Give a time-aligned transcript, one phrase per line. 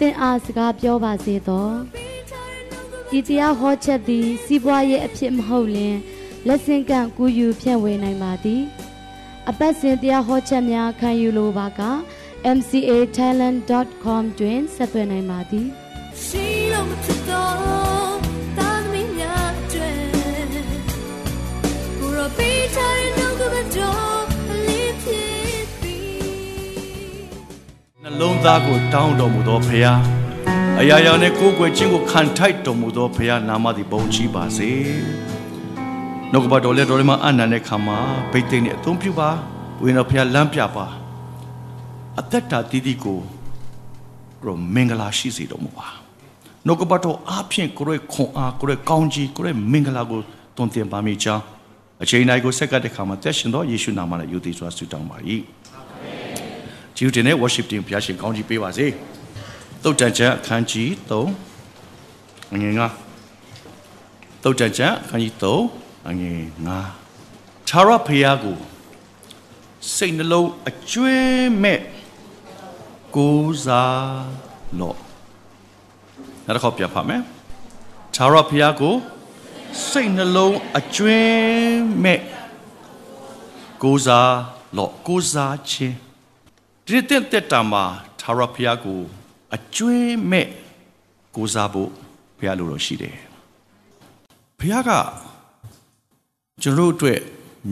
[0.00, 1.68] သင်အားစကားပြောပါစေသော
[3.18, 5.96] ဤတရားဟောချက်သည် စီးပွားရေးအဖြစ်မဟုတ်လျင်
[6.46, 8.62] လက်ဆင့်ကန့်ကူးယူဖြန့်ဝေနိုင်ပါသည်
[9.48, 11.80] အပတ်စဉ်တရားဟောချက်များခံယူလိုပါက
[12.56, 15.66] mcatalent.com တွင်ဆက်သွယ်နိုင်ပါသည်
[16.24, 17.54] ရှိလို့မဖြစ်တော့
[18.58, 19.90] တာသမီးများတွေ
[21.98, 23.15] ဘုရောပေးထားတဲ့
[28.08, 29.98] နှလုံးသားကိုတောင်းတော်မူသောဖခင်
[30.80, 34.70] အရာရာနဲ့ကိုယ်ွယ်ခြင်းကိုခံထိုက်တော်မူသောဖခင်နာမသည်ပုံချီပါစေ
[36.32, 37.98] နှုတ်ကပတ်တော်လက်တော်ထဲမှာအနန္တတဲ့ခါမှာ
[38.32, 39.30] ဗိတ်သိက်နဲ့အသုံးပြုပါ
[39.82, 40.86] ဝိညာဉ်တော်ဖခင်လမ်းပြပါ
[42.20, 43.18] အသက်တာတည်တည်ကို
[44.42, 45.88] ကိုမင်္ဂလာရှိစေတော်မူပါ
[46.66, 50.20] နှုတ်ကပတ်တော်အားဖြင့်ကိုရဲ့ခွန်အားကိုရဲ့ကောင်းကြီးကိုရဲ့မင်္ဂလာကို
[50.56, 51.42] တွင်တင်ပါမိကြောင်း
[52.02, 55.16] အချိန်တိုင်းကိုဆက်ကပ်တဲ့ခါမှာသက်ရှင်သောယေရှုနာမနဲ့ယုံကြည်စွာဆုတောင်းပါ၏
[56.96, 58.86] ဂျူးတင်နဲ့ worship team ဘုရားရှင်ကောင်းကြီးပေးပါစေ
[59.82, 62.88] တုတ်တန်ချမ်းအခန်းကြီး3ငွေငါ
[64.42, 66.32] တုတ်တန်ချမ်းအခန်းကြီး3ငွေ
[66.66, 66.78] ငါ
[67.68, 68.56] ခြာရဖျားကို
[69.94, 71.80] စိတ်နှလုံးအကျွင်းမဲ့
[73.16, 74.26] ကိုးစား
[74.80, 74.96] လော့
[76.46, 77.22] နောက်တစ်ခေါက်ပြန်ဖတ်မယ်
[78.14, 78.94] ခြာရဖျားကို
[79.88, 82.20] စိတ်နှလုံးအကျွင်းမဲ့
[83.82, 84.34] ကိုးစား
[84.76, 86.05] လော့ကိုးစားခြင်း
[86.88, 87.84] ဒီတဲ့တက်တာမှာ
[88.20, 89.00] သာရဖျားကို
[89.56, 90.48] အကျွင်းမဲ့
[91.34, 91.90] ကိုးစားဖို့
[92.38, 93.16] ဘုရားလိုတော်ရှိတယ်
[94.58, 94.90] ဘုရားက
[96.62, 97.20] ကျွန်တော်တို့အတွက်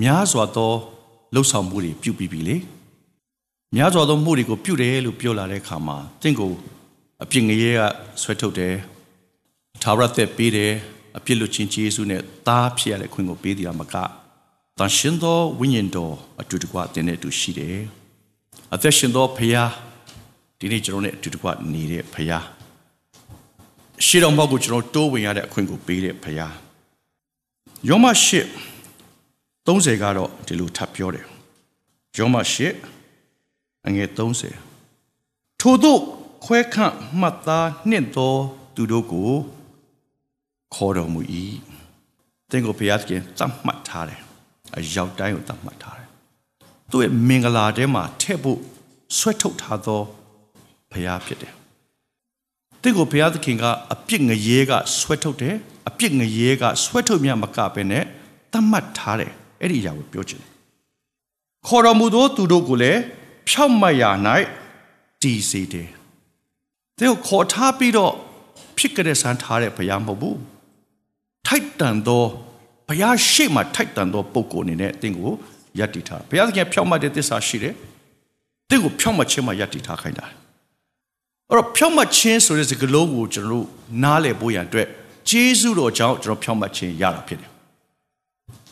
[0.03, 0.73] များစွာသော
[1.35, 2.57] လှုပ်ဆောင်မှုတွေပြုပြီးပြီလေ
[3.77, 6.53] များစွာသောမှုတွေကိုပြုတယ်လို့ပြောလာတဲ့အခါမှာတင့်ကို
[7.23, 7.83] အပြစ်ငရဲက
[8.23, 8.75] ဆွဲထုတ်တယ်
[9.83, 10.73] သာရသက်ပေးတယ်
[11.17, 17.79] အပြစ်လွတ်ခြင်းယေရှုနဲ့သားဖြစ်ရတဲ့ခွင့်ကိုပေးတယ်မကတန်ရှင်သောဝိညာဉ်တော်အတူတကွတင်တဲ့အတူရှိတယ်
[18.75, 19.69] အသက်ရှင်သောဖခင်
[20.59, 22.45] ဒီနေ့ကျွန်တော်နဲ့အတူတကွနေတဲ့ဖခင်
[24.07, 26.37] ရှေးတော်ဘောက်ကိုကျွန်တော်တိုးဝင်ရတဲ့အခွင့်ကိုပေးတဲ့ဖခင်
[27.89, 28.41] ယောမရှိ
[29.67, 31.27] 30ကတော့ဒီလိုထပ်ပြောတယ်
[32.19, 32.69] ယောမရှိ
[33.87, 34.09] အငယ်
[34.69, 35.97] 30ထို့သော
[36.45, 38.33] ခွဲခန့်မှတ်သားနှင့်သော
[38.75, 39.31] သူတို့ကို
[40.75, 41.21] ခေါ်တော်မူ၏
[42.51, 44.21] တင်ကိုဘုရားသခင်သတ်မှတ်ထားတယ်
[44.77, 46.04] အရောက်တိုင်းကိုသတ်မှတ်ထားတယ်
[46.95, 48.59] သူ့ရဲ့မင်္ဂလာထဲမှာထည့်ဖို့
[49.17, 50.01] ဆွဲထုတ်ထားသော
[50.93, 51.55] ဘုရားဖြစ်တယ်။
[52.83, 55.55] တင့်ကိုဘုရားသခင်ကအပြစ်ငရဲကဆွဲထုတ်တယ်
[55.89, 58.05] အပြစ်ငရဲကဆွဲထုတ်မြမကပဲနဲ့
[58.53, 60.51] တတ်မှတ်ထားတယ်အဲ့ဒီအရာကိုပြောချင်တယ်။
[61.67, 63.01] ခေါ်တော်မူသောသူတို့ကိုလည်း
[63.49, 64.11] ဖြောက်မတ်ရာ၌
[65.23, 65.89] တည်စေတယ်။
[66.99, 68.13] သူကိုခေါ်ထားပြီးတော့
[68.79, 70.37] ဖြစ်ကြတဲ့ဆန်းထားတဲ့ဘုရားမဟုတ်ဘူး။
[71.47, 72.25] ထိုက်တန်သော
[72.89, 75.33] ဘုရားရှေ့မှာထိုက်တန်သောပုံကိုယ်အနေနဲ့တင့်ကို
[75.79, 77.75] ယက်တည်ထားဘုရားသခင်ဖြောက်မှတ်တဲ့သစ္စာရှိတယ်
[78.69, 80.27] တင့်ကိုဖြောက်မှတ်ခြင်းမှာယက်တည်ထားခိုင်းတာ
[81.51, 83.67] အဲ့တော့ဖြောက်မှတ်ခြင်းဆိုတဲ့စကားလုံးကိုကျွန်တော်တို့
[84.03, 84.89] နားလည်ဖို့ရန်အတွက်
[85.29, 87.51] ဂျေဇုတော်ကြောင့်ကျွန်တော်ဖြောက်မှတ်ခြင်းရတာဖြစ်တယ်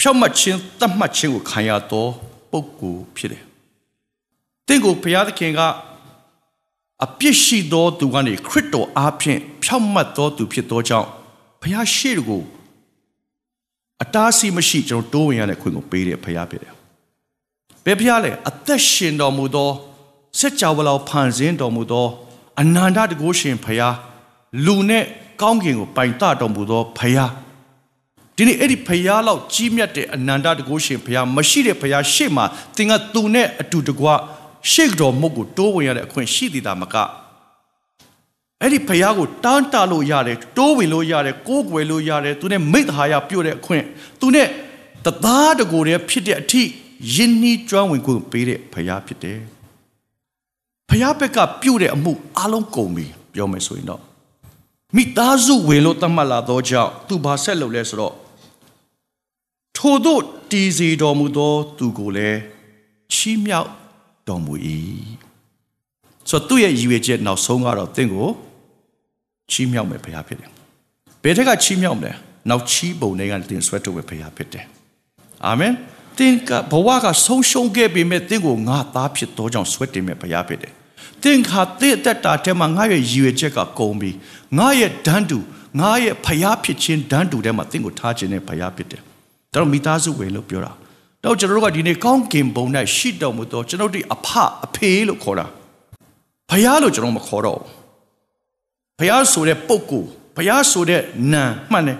[0.00, 2.06] ဖြောက်မှတ်ခြင်းတတ်မှတ်ခြင်းကိုခံရသော
[2.50, 3.44] ပုံကိုယ်ဖြစ်တယ်
[4.66, 5.60] တင့်ကိုဘုရားသခင်က
[7.04, 11.08] အပြစ်ရှိသောသူကနေခရစ်တော်အားဖြင့်ဖြောက်မှတ်သောသူဖြစ်သောကြောင့်
[11.62, 12.42] ဘုရားရှေ့ကို
[14.02, 16.74] အတားအဆီးမရှိကျွန်တော်တိုးဝင်ရတဲ့ခွင့်ကိုပေးတဲ့ဘုရားဖြစ်တယ်။
[17.84, 19.70] ဘယ်ဘုရားလဲအသက်ရှင်တော်မူသော
[20.38, 22.06] စัจ java လောက်ဖန်ဆင်းတော်မူသော
[22.60, 23.97] အနန္တတကုရှင်ဘုရား
[24.66, 25.04] လူနဲ့
[25.41, 27.31] ကောင်းကင်ကိုပိုင်တတော်မူသောဘုရား
[28.37, 32.44] ဒီနေ့အဲ့ဒီဘုရားလောက်ကြီးမြတ်တဲ့အနန္တတကုရှင်ဘုရားမရှိတဲ့ဘုရားရှေ့မှာ
[32.76, 34.06] သင်ကသူနဲ့အတူတကွ
[34.70, 36.97] ရှေ့တော်မုတ်ကိုတိုးဝင်ရတဲ့အခွင့်ရှိသေးတာမက
[38.60, 43.85] အဲ့ဒီဘုရားကိုတောင်းတလို့ရတယ်တိုးဝင်လို့ရတယ်ကိုးကွယ်လို့ရတယ်သူနဲ့မိတ္တဟာယပြုတ်တဲ့အခွင့်
[44.20, 44.49] သူနဲ့
[45.05, 46.62] တသားတကိုယ်တည်းဖြစ်တဲ့အထိ
[47.14, 49.38] ယဉ်နီးကျွမ်းဝင်ကိုပေးတဲ့ဘုရားဖြစ်တယ်
[50.88, 54.02] ဘုရားဘက်ကပြုတ်တဲ့အမှုအလုံးကုန်ပြီပြောမယ်ဆိုရင်တော့
[54.96, 58.14] မိသားစုဝင်လို့တတ်မှတ်လာသောကြောင့်သူဘာဆက်လုပ်လဲဆိုတော့
[59.76, 62.38] ထို့သို့တည်စီတော်မူသောသူကိုလည်း
[63.12, 63.70] ချီးမြှောက်
[64.28, 64.54] တော်မူ၏
[66.28, 68.28] ဆိုတော့သူ့ရဲ့ရည်ရွယ်ချက်နောက်ဆုံးကတော့တင့်ကို
[69.50, 70.50] ချီးမြှောက်မယ်ဘုရားဖြစ်တယ်
[71.22, 72.12] ဘယ်ထက်ကချီးမြှောက်မလဲ
[72.50, 74.66] နောက်ချီးပုံတွေကတင်ဆွဲထုတ်မယ်ဘုရားဖြစ်တယ်
[75.46, 75.75] အာမင်
[76.19, 80.73] သင်ကဘဝကဆုံးရှုံးခဲ့ပေမဲ့သင်ကိုငါသားဖြစ်သောကြောင့်ဆွဲတင်မဲ့ဘုရားဖြစ်တယ်
[81.23, 84.11] သင်ခါတဲ့တက်တာထဲမှာငါရဲ့ရည်ရွယ်ချက်ကကုန်ပြီ
[84.59, 85.38] ငါရဲ့ဒန်းတူ
[85.81, 89.00] ငါရဲ့ဖျားဖြစ်ခြင်းဒန်းတူထဲမှာသင်ကိုထားခြင်းနဲ့ဖျားဖြစ်တယ်
[89.53, 90.73] ဒါတော့မိသားစုဝင်လို့ပြောတာ
[91.25, 92.64] တော့ကျွန်တော်တို့ကဒီနေ့ကောင်းကင်ဘုံ၌
[92.97, 94.29] ရှိတော်မူသောကျွန်တော်တို့အဖ
[94.64, 95.47] အဖေလို့ခေါ်တာ
[96.50, 97.69] ဖျားလို့ကျွန်တော်မခေါ်တော့ဘူး
[98.99, 101.99] ဖျားဆိုတဲ့ပုဂ္ဂိုလ်ဖျားဆိုတဲ့နာမှန်တယ်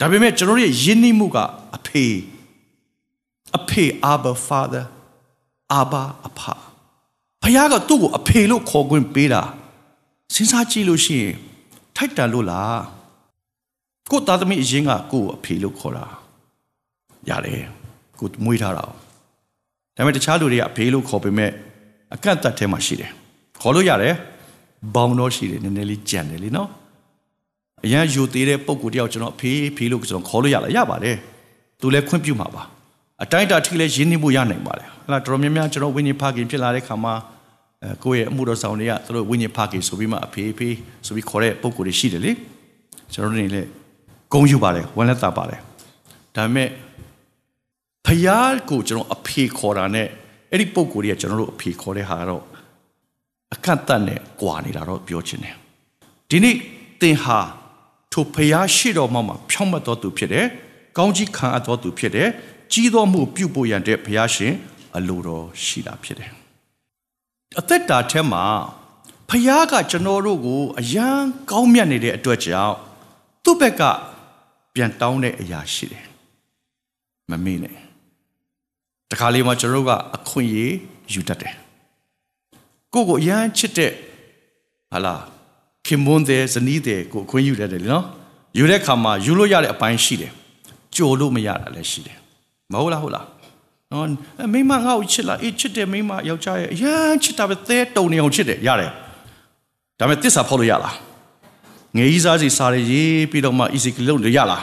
[0.00, 1.36] ဒါပေမဲ့ကျွန်တော်တို့ရဲ့ယဉ်နှီးမှုက
[1.76, 2.04] အဖေ
[3.56, 4.84] အဖေအာဘာ father
[5.72, 6.40] အာဘာအဖ
[7.42, 9.42] ဖခင်ကသူ့ကိုအဖေလို့ခေါ်ခွင့်ပေးတာ
[10.34, 11.34] စဉ်းစားကြည့်လို့ရှိရင်
[11.96, 12.80] ထိုက်တန်လို့လား
[14.10, 16.06] ကိုသားသမီးအရင်ကကိုကိုအဖေလို့ခေါ်တာ
[17.28, 17.66] ရတယ်
[18.20, 18.92] ကိုမွေးထားတာဒါ
[19.96, 21.50] ပေမဲ့တခြားလူတွေကအဖေလို့ခေါ်ပေမဲ့
[22.14, 23.10] အကန့်အသတ်ထဲမှာရှိတယ်
[23.60, 24.14] ခေါ်လို့ရတယ်
[24.94, 26.68] ဘောင်တော့ရှိတယ်နည်းနည်းလေးကြံတယ်လीနော်
[27.84, 31.16] အရန်ယူသေးတဲ့ပုံကိုတယောက်ကျွန်တော်အဖေဖေလို့ကျွန်တော်ခေါ်လို့ရလားရပါတယ်
[31.80, 32.62] သူလည်းခွင့်ပြုမှာပါ
[33.24, 37.14] အတိုင်းတာထိလည်းရင်းနှီးမှုရနိုင်ပါတယ်ဟလာတော်တော်များများကျွန်တော်ဝိညာဉ်ဖခင်ဖြစ်လာတဲ့ခါမှာ
[37.82, 40.68] အဲကိုယ့်ရဲ့အမှုတော်ဆောင်တွေကသူတို့ဝိညာဉ်ဖခင်ဆိုပြီးမှအဖေဖေ
[41.06, 42.32] ဆိုပြီးခေါ်တဲ့ပုံကိုယ်တွေရှိတယ်လေ
[43.12, 43.62] ကျွန်တော်တို့နေလေ
[44.32, 45.60] ဂုံယူပါတယ်ဝန်လက်တာပါတယ်
[46.36, 46.68] ဒါပေမဲ့
[48.06, 50.08] ဖယားကိုကျွန်တော်အဖေခေါ်တာနဲ့
[50.50, 52.42] အဲ့ဒီပုံကိုယ်တွေကကျွန်တော်တို့အဖေခေါ်တဲ့ဟာတော့
[53.54, 55.54] အခန့်တတ်နဲ့ကြွာနေတာတော့ပြောချင်တယ်
[56.30, 56.56] ဒီနေ့
[57.00, 57.38] သင်ဟာ
[58.12, 60.46] ထိုဖယားရှိတော်မှာမှာဖြောင့်မတ်တော်သူဖြစ်တယ်
[60.98, 62.28] ကောင်းကြီးခံအပ်တော်သူဖြစ်တယ်
[62.74, 64.54] ကြီးသောမှုပြုဖို့ရန်တဲ့ဘုရားရှင်
[64.96, 66.30] အလိုတော်ရှိတာဖြစ်တယ်။
[67.60, 68.44] အသက်တာထဲမှာ
[69.28, 71.08] ဘုရားကကျွန်တော်တို့ကိုအယံ
[71.50, 72.76] ကောင်းမြတ်နေတဲ့အတွက်ကြောင့်
[73.44, 73.82] သူ့ဘက်က
[74.74, 76.04] ပြန်တောင်းတဲ့အရာရှိတယ်။
[77.30, 77.76] မမေ့နဲ့။
[79.10, 80.74] တခါလေးမှာကျွန်တော်တို့ကအခွင့်အရေး
[81.14, 81.54] ယူတတ်တယ်။
[82.94, 83.92] ကိုကိုအယံချစ်တဲ့
[84.92, 85.22] ဟာလား
[85.86, 88.04] ခင်မွန်းတဲ့ဇနီးတဲ့ကိုအခွင့်ယူတတ်တယ်နော်။
[88.58, 90.32] ယူတဲ့ခါမှာယူလို့ရတဲ့အပိုင်းရှိတယ်။
[90.96, 92.18] ကြိုလို့မရတာလည်းရှိတယ်
[92.72, 93.26] မဟုတ်လားဟုတ်လား
[93.92, 94.06] နော်
[94.54, 98.90] မိမငါ့ကိုချစ်လားအေးချစ်တယ်မိမယောက်ျားရဲ့အရန်ချစ်တာပဲသဲတုံနေအောင်ချစ်တယ်ရတယ်
[99.98, 100.96] ဒါပေမဲ့တစ္ဆာဖောက်လို့ရလား
[101.96, 104.62] ငယ်ကြီးစားစီစားရရေးပြီးတော့မှ easy လုံးလို့ရလား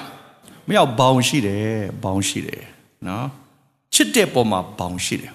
[0.68, 2.64] မရောက်ဘောင်ရှိတယ်ဘောင်ရှိတယ်
[3.08, 3.28] နော်
[3.94, 5.32] ချစ်တဲ့ပုံမှာဘောင်ရှိတယ်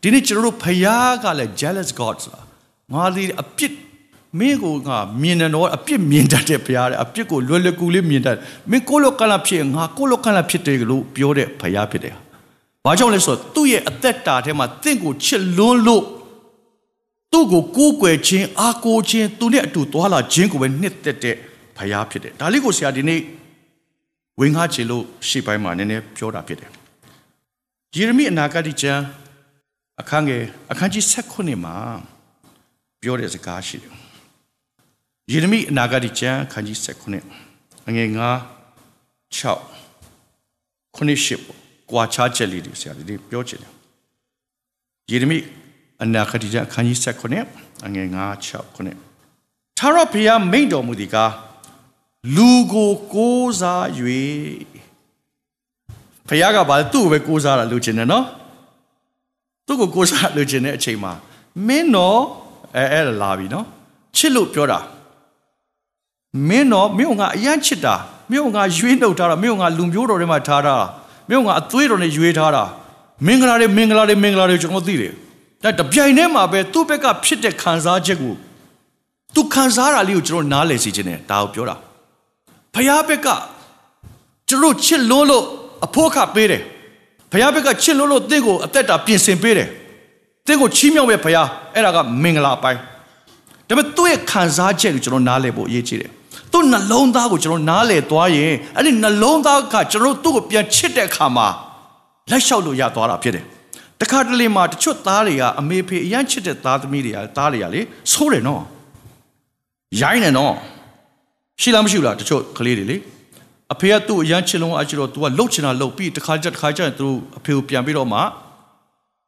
[0.00, 2.42] ဒီနေ့ကျွန်တော်တို့ဖယားကလည်း jealous god ဆိုတာ
[2.92, 3.74] ငါဒီအပြစ်
[4.38, 8.38] မင်းကိုငါမြင်တယ်တော့အပြစ်မြင်တတ်တဲ့ဘုရားတဲ့အပြစ်ကိုလွယ်လွယ်ကူလေးမြင်တတ်
[8.70, 12.14] မင်းကိုလိုကလာဖြစ်ငါကိုလိုကလာဖြစ်တယ်လို့ပြောတဲ့ဘုရားဖြစ်တယ်။
[12.84, 16.04] ဘာကြောင့်လဲဆိုတော့သူ့ရဲ့အသက်တာထဲမှာတင့်ကိုချစ်လွန်းလို့
[17.32, 21.36] သူ့ကိုကိုးကွယ်ခြင်းအားကိုးခြင်းသူနဲ့အတူသွားလာခြင်းကိုပဲနှစ်သက်တဲ့
[21.76, 23.20] ဘုရားဖြစ်တယ်။ဒါလေးကိုဆရာဒီနေ့
[24.40, 26.70] ဝင်ကားချင်လို့ရှေ့ပိုင်းမှာနည်းနည်းပြောတာဖြစ်တယ်။
[27.96, 29.02] ယေရမိအနာဂတ်ကျမ်း
[30.00, 31.76] အခန်းငယ်အခန်းကြီး16မှာ
[33.02, 34.03] ပြောတဲ့စကားရှိတယ်
[35.32, 36.78] ယေရမိအနာဂတ်ကျမ်းခန်းကြီး
[37.32, 38.20] 19အငယ်9
[39.38, 41.36] 6ခုနှစ်ရှိ
[41.90, 43.72] ကွာခြားချက်လေးတွေဆရာဒီပြောချင်တယ်
[45.10, 45.38] ယေရမိ
[46.02, 48.16] အနာဂတ်ကျမ်းခန်းကြီး19အငယ်9
[48.48, 48.98] 6ခုနှစ်
[49.78, 51.32] ထာဝရဘုရားမိန့်တော်မူသည်ကား
[52.36, 53.84] လူကိုကိုးစား၍
[56.28, 58.26] ဘုရားကဘာသူ့ကိုပဲကိုးစားတာလို့ချင်တယ်နော်
[59.66, 61.12] သူ့ကိုကိုးစားလို့ချင်တဲ့အချိန်မှာ
[61.66, 62.20] မင်းတော့
[62.76, 63.66] အဲအဲ့လာပြီနော်
[64.16, 64.80] ချစ်လို့ပြောတာ
[66.48, 67.94] မင်းတော့မင်းကငါအရန်ချစ်တာ
[68.30, 70.76] မင်းကငါရွေးနှုတ်ထားတာမင်းကငါလူမျိုးတော်ထဲမှာထားတာ
[71.28, 72.64] မင်းကငါအသွေးတော်နဲ့ရွေးထားတာ
[73.26, 75.12] မင်္ဂလာတွေမင်္ဂလာတွေမင်္ဂလာတွေကျွန်တော်သိတယ်
[75.62, 78.34] ဒါတပြိုင်တည်းမှာပဲသူ့ဘက်ကဖြစ်တဲ့ခံစားချက်ကို
[79.34, 81.76] သူခံစားတာလေးကိုကျွန်တော်နားလည်စီခြင်းနဲ့ဒါကိုပြောတာ
[82.74, 83.28] ဖခင်ဘက်က
[84.48, 85.44] ကျွန်တော်ချစ်လို့လို့
[85.84, 86.62] အဖို့ခပေးတယ်
[87.30, 89.68] ဖခင်ဘက်ကချစ်လို့လို့တင့်ကိုအသက်တာပြင်ဆင်ပေးတယ်
[90.46, 92.80] တင့်ကိုချီးမြှောက်မဲ့ဖခင်အဲ့ဒါကမင်္ဂလာပိုင်း
[93.68, 96.12] ဒါပေမဲ့သူ့ရဲ့ခံစားချက်ကိုကျွန်တော်နားလည်ဖို့အရေးကြီးတယ်
[96.54, 101.48] သူ့နှလုံးသားကိုကျွန်တော်နားလေသွားရင်အဲ့ဒီနှလုံးသားကကျွန်တော်သူ့ကိုပြန်ချစ်တဲ့အခါမှာ
[102.30, 103.44] လက်လျှောက်လို့ရသွားတာဖြစ်တယ်
[104.00, 107.80] တခါတလေမှာတချို့သားတွေကအမေဖေအရန်ချစ်တဲ့သားသမီးတွေကသားတွေကလေ
[108.12, 108.62] ဆိုးတယ်နော်
[110.00, 110.54] ရိုင်းတယ်နော်
[111.60, 112.96] ရှိလားမရှိဘူးလားတချို့ကလေးတွေလေ
[113.72, 117.06] အဖေကသူ့အရန်ချစ်လုံးအချစ်တော့ तू ကလှုပ်ချင်တာလှုပ်ပြီးတခါကြက်တခါကြက်သူ
[117.38, 118.20] အဖေကိုပြန်ပြီးတော့မှ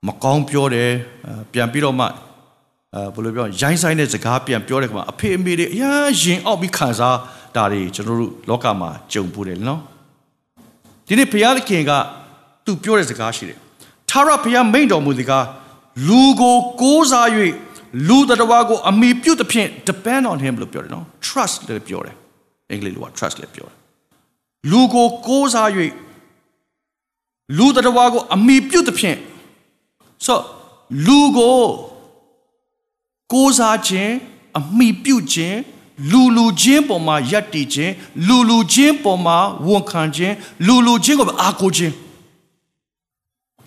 [0.06, 0.90] မကောင်းပြောတယ်
[1.52, 2.06] ပြန်ပြီးတော့မှ
[2.96, 7.16] အဲဘယ်လိုပြောရိုင်းဆိုင်တဲ့စကားပြန်ပြောတဲ့ခါမှာအဖေအမေတွေအရင်ရင်အောက်ပြီးခံစား
[7.56, 9.80] တာတွေကျွန်တော်တို့လောကမှာကြုံပူတယ်နော်
[11.06, 11.92] ဒီနေ့ဘုရားသခင်က
[12.64, 13.58] သူပြောတဲ့စကားရှိတယ်
[14.10, 15.32] ထာဝရဘုရားမိန့်တော်မူသည်က
[16.08, 17.28] လူကိုကိုးစား၍
[18.08, 22.16] လူတော်ကိုအမိပြုတ်သဖြင့် depend on him လို့ပြောတယ်နော် trust လို့ပြောတယ်
[22.70, 23.76] အင်္ဂလိပ်လိုက trust လို့ပြောတယ်
[24.70, 25.68] လူကိုကိုးစား၍
[27.56, 27.84] လူတော်
[28.14, 29.16] ကိုအမိပြုတ်သဖြင့်
[30.26, 30.38] ဆို
[31.06, 31.60] လူကို
[33.32, 34.12] ကိုးစားခြင်း
[34.58, 35.58] အမိပြုခြင်း
[36.10, 37.92] လူလူချင်းပေါ်မှာယက်တည်ခြင်း
[38.28, 40.34] လူလူချင်းပေါ်မှာဝန်ခံခြင်း
[40.66, 41.94] လူလူချင်းကိုအားကိုးခြင်း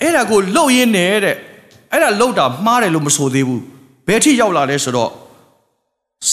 [0.01, 1.35] အဲ့ဒါကိုလှုပ်ရင်းနဲ့တဲ့
[1.91, 3.63] အဲ့ဒါလှုပ်တာမှားတယ်လို့မဆိုသေးဘူး
[4.07, 5.11] ဘဘယ်ထိရောက်လာလဲဆိုတော့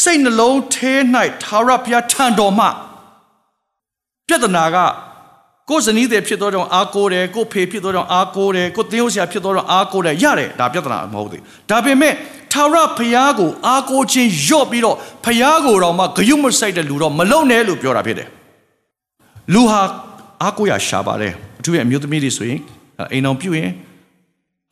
[0.00, 0.92] စိတ်နှလုံးထဲ၌
[1.42, 2.66] သာရဘုရားထံတော်မှ
[4.26, 4.76] ပြဿနာက
[5.70, 12.12] ကိုယ်ဇနီးတဲ့ဖြစ်သောကြောင့်အားကိုးတယ်ကိုယ်ဖေဖြစ်သောကြောင့်အားကိုးတယ်ကိုယ်သင်းဥဆရာဖြစ်သောကြောင့်အားကိုးတယ်ရတယ်ဒါပြဿနာမဟုတ်သေးဒါပေမဲ့
[12.52, 18.28] သာရဘုရားကိုအားကိုးခြင်းညော့ပြီးတော့ဘုရားကိုတော့မှဂယုမဆိုင်တဲ့လူတော့မလုံနဲ့လို့ပြောတာဖြစ်တယ်
[19.52, 19.80] လူဟာ
[20.42, 22.60] အားကိုးရရှာပါတယ်အထူးအမျိုးသမီးတွေဆိုရင်
[23.12, 23.70] အိမ်အောင်ပြုရင်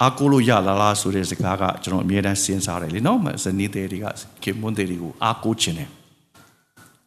[0.03, 4.07] အားကိုးလို့ရလာလားဆိုတဲ့စကားကကျွန်တော်အမြဲတမ်းစဉ်းစားတယ်လေနော်ဇနီးတဲ့တွေက
[4.43, 5.89] ခင်မွန်းတဲ့တွေကိုအားကိုးခြင်းတယ်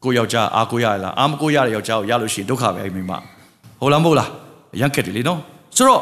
[0.03, 3.13] ကိုယောက်ျားအားကိုးရလားအားမကိုးရတဲ့ယောက်ျားကိုရလို့ရှိရင်ဒုက္ခပဲမိမ
[3.79, 4.29] ဟုတ်လားမဟုတ်လား
[4.79, 5.39] ရန်ခက်တယ်လေနော်
[5.77, 6.01] ဆိုတော့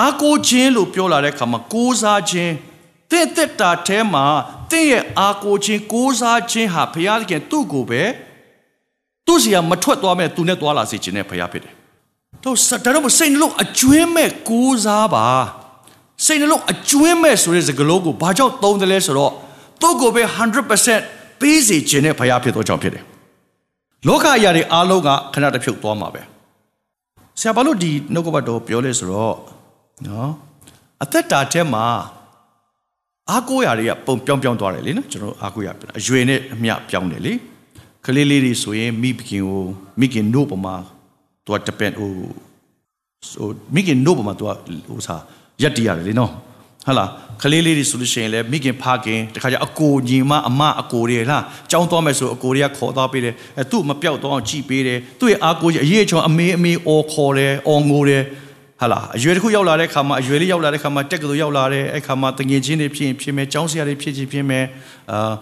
[0.00, 2.52] အားကိုးခြင်းလို့ပြောလာတဲ့အခါမှာကိုးစားခြင်း
[3.10, 4.24] တင့်တက်တာထဲမှာ
[4.70, 8.02] တင့်ရဲ့အားကိုးခြင်းကိုးစားခြင်းဟာဘုရားသခင်သူ့ကိုပဲ
[9.26, 11.74] သူ့စီကမထွက်သွားမဲ့သူနဲ့သွားလာစေခြင်းနဲ့ဘုရားဖြစ်တယ်
[12.44, 15.26] တော့ဒါတော့စိတ်နှလုံးအကျွင်းမဲ့ကိုးစားပါ
[16.26, 19.32] စိတ်နှလုံးအကျွင်းမဲ့ဆိုတဲ့စကားလုံးကိုဘာကြောင့်သုံးတယ်လဲဆိုတော့
[19.80, 20.22] သူ့ကိုပဲ
[20.82, 23.04] 100%ပေးစေခြင်းနဲ့ဘုရားဖြစ်သောကြောင့်ဖြစ်တယ်
[24.08, 26.22] လောကအရာတွေအားလုံးကခဏတစ်ဖြုတ်သွားမှာပဲ
[27.40, 29.36] ဆရာဘာလို့ဒီနှုတ်ကပတ်တော်ပြောလဲဆိုတော့
[30.06, 30.30] နော်
[31.02, 31.84] အသက်တာထဲမှာ
[33.30, 37.32] အားကိုးရာတွေကပုံပြောင်းပြောင်းသွားတယ်လေနော်ကျွန်တော်အားကိုးရပြန်အရွယ်နဲ့အမျှပြောင်းတယ်လေ
[38.06, 39.64] ကလေးလေးတွေဆိုရင်မိခင်ကို
[40.00, 40.74] မိခင်တို့ပမာ
[41.44, 42.10] သူကတပန်ဟို
[43.32, 44.50] ဟိုမိခင်တို့ပမာသူက
[44.86, 45.22] ဟိုစား
[45.62, 46.32] ရက်တည်ရတယ်လေနော်
[46.86, 47.10] ဟာလား
[47.42, 58.22] ကလေးလေးတွေဆိုလို့ရှိရင်လည်းမိခင်ဖခင်တခါကျအကိုညီမအမအကိုတွေလားကြောင်းသွားမယ်ဆိုအကိုတွေကခေါ်သွားပေးတယ်အဲသူ့မပြောက်တော့အောင်ကြည်ပေးတယ်သူ့ရဲ့အားကိုးအရေးချောအမေအမေအော်ခေါ်တယ်အော်ငိုတယ်
[58.80, 64.64] ဟာလားအရွယ်တစ်ခုရောက်လာတဲ့ခါမှာအရွယ်လေးရောက်လာတဲ့ခါမှာတက်ကတူရောက်လာတယ်အဲ့ခါမှာတငယ်ချင်းတွေဖြစ်ရင်ဖြစ်မယ်ကျောင်းဆရာတွေဖြစ်ချင်းဖြစ်မယ်
[65.12, 65.32] အာ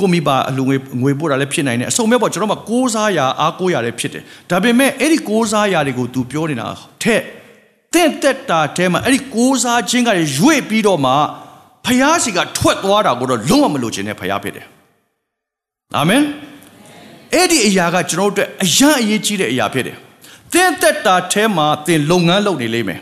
[0.00, 6.66] ကိုမိဘအလူငွေငွေပို့တာလည်းဖြစ်နိုင်တယ်အစုံမဲ့ပေါ့ကျွန်တော်ကကိုးစားရာအားကိုးရာလည်းဖြစ်တယ်ဒါပေမဲ့အဲ့ဒီကိုးစားရာတွေကို तू ပြောနေတာ
[7.02, 7.22] ထက်
[7.94, 11.12] တင့်တက်တာတဲမှာအဲ့ဒီကိုးစားခြင်းကရွေ့ပြီးတော့မှ
[11.86, 14.66] ဖျားစီကထွက်သွားတာကိုတော့လုံးဝမလိုချင်တဲ့ဖျားဖြစ်တယ်
[15.96, 16.22] အာမင်
[17.34, 19.96] အဲ့ဒီအရာကကျွန်တော်တို့အတွက်အရန်အရေးကြီးတဲ့အရာဖြစ်တယ်
[20.54, 23.00] တင့်တက်တာထဲမှာသင်လုပ်ငန်းလုပ်နေလိမ့်မယ်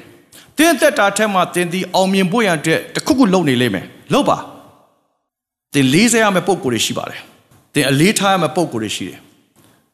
[0.59, 4.39] တင့်တက်တာထဲမှာသင်ဒီအောင်မြင်ဖို့ရန်အတွက်တခုခုလုပ်နေလိမ့်မယ်လုပ်ပါ
[5.73, 7.21] သင်လေးစားရမယ့်ပုံကိုယ်တွေရှိပါတယ်
[7.75, 9.19] သင်အလေးထားရမယ့်ပုံကိုယ်တွေရှိတယ်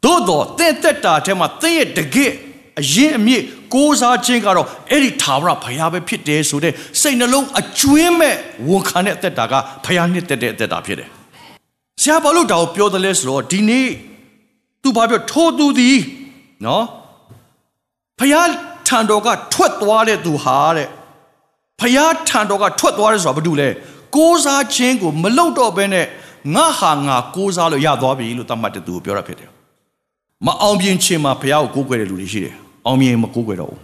[0.04, 2.34] သို့တော့တင့်တက်တာထဲမှာသင်ရဲ့တကယ့်
[2.80, 8.36] အရင်အမြင့်ကိုးစားခြင်းကတော့အဲ့ဒီထာဝရဘုရားပဲဖြစ်တယ်ဆိုတဲ့စိတ်နှလုံးအကျွင်းမဲ့
[8.68, 11.08] ဝန်ခံတဲ့အသက်တာကဘုရားနှစ်သက်တဲ့အသက်တာဖြစ်တယ်။
[12.02, 13.88] ဆရာဘာလို့ဒါကိုပြောတယ်လဲဆိုတော့ဒီနေ့
[14.82, 15.98] သူဘာပြောထိုးသူသည်
[16.66, 16.84] နော်
[18.18, 18.48] ဘုရား
[18.88, 20.88] ထံတော်ကထွက်သွားတဲ့သူဟာတဲ့
[21.80, 23.68] ဘုရားထံတော်ကထွက်သွားတယ်ဆိုတာဘာလို့လဲ
[24.16, 26.06] ကိုးစားခြင်းကိုမလုပ်တော့ဘဲနဲ့
[26.54, 29.50] ငါဟာငါကိုးစားလို့ရသွားပြီလို့သတ်မှတ်တဲ့သူကိုပြောတာဖြစ်တယ်။
[30.46, 33.80] မအောင်မြင်ခြင်းမှာဘုရားကိုကိုးကွယ်တဲ့လူတွေရှိတယ်။ အောင်မြင်မကိုးကွယ်တော့ဘူး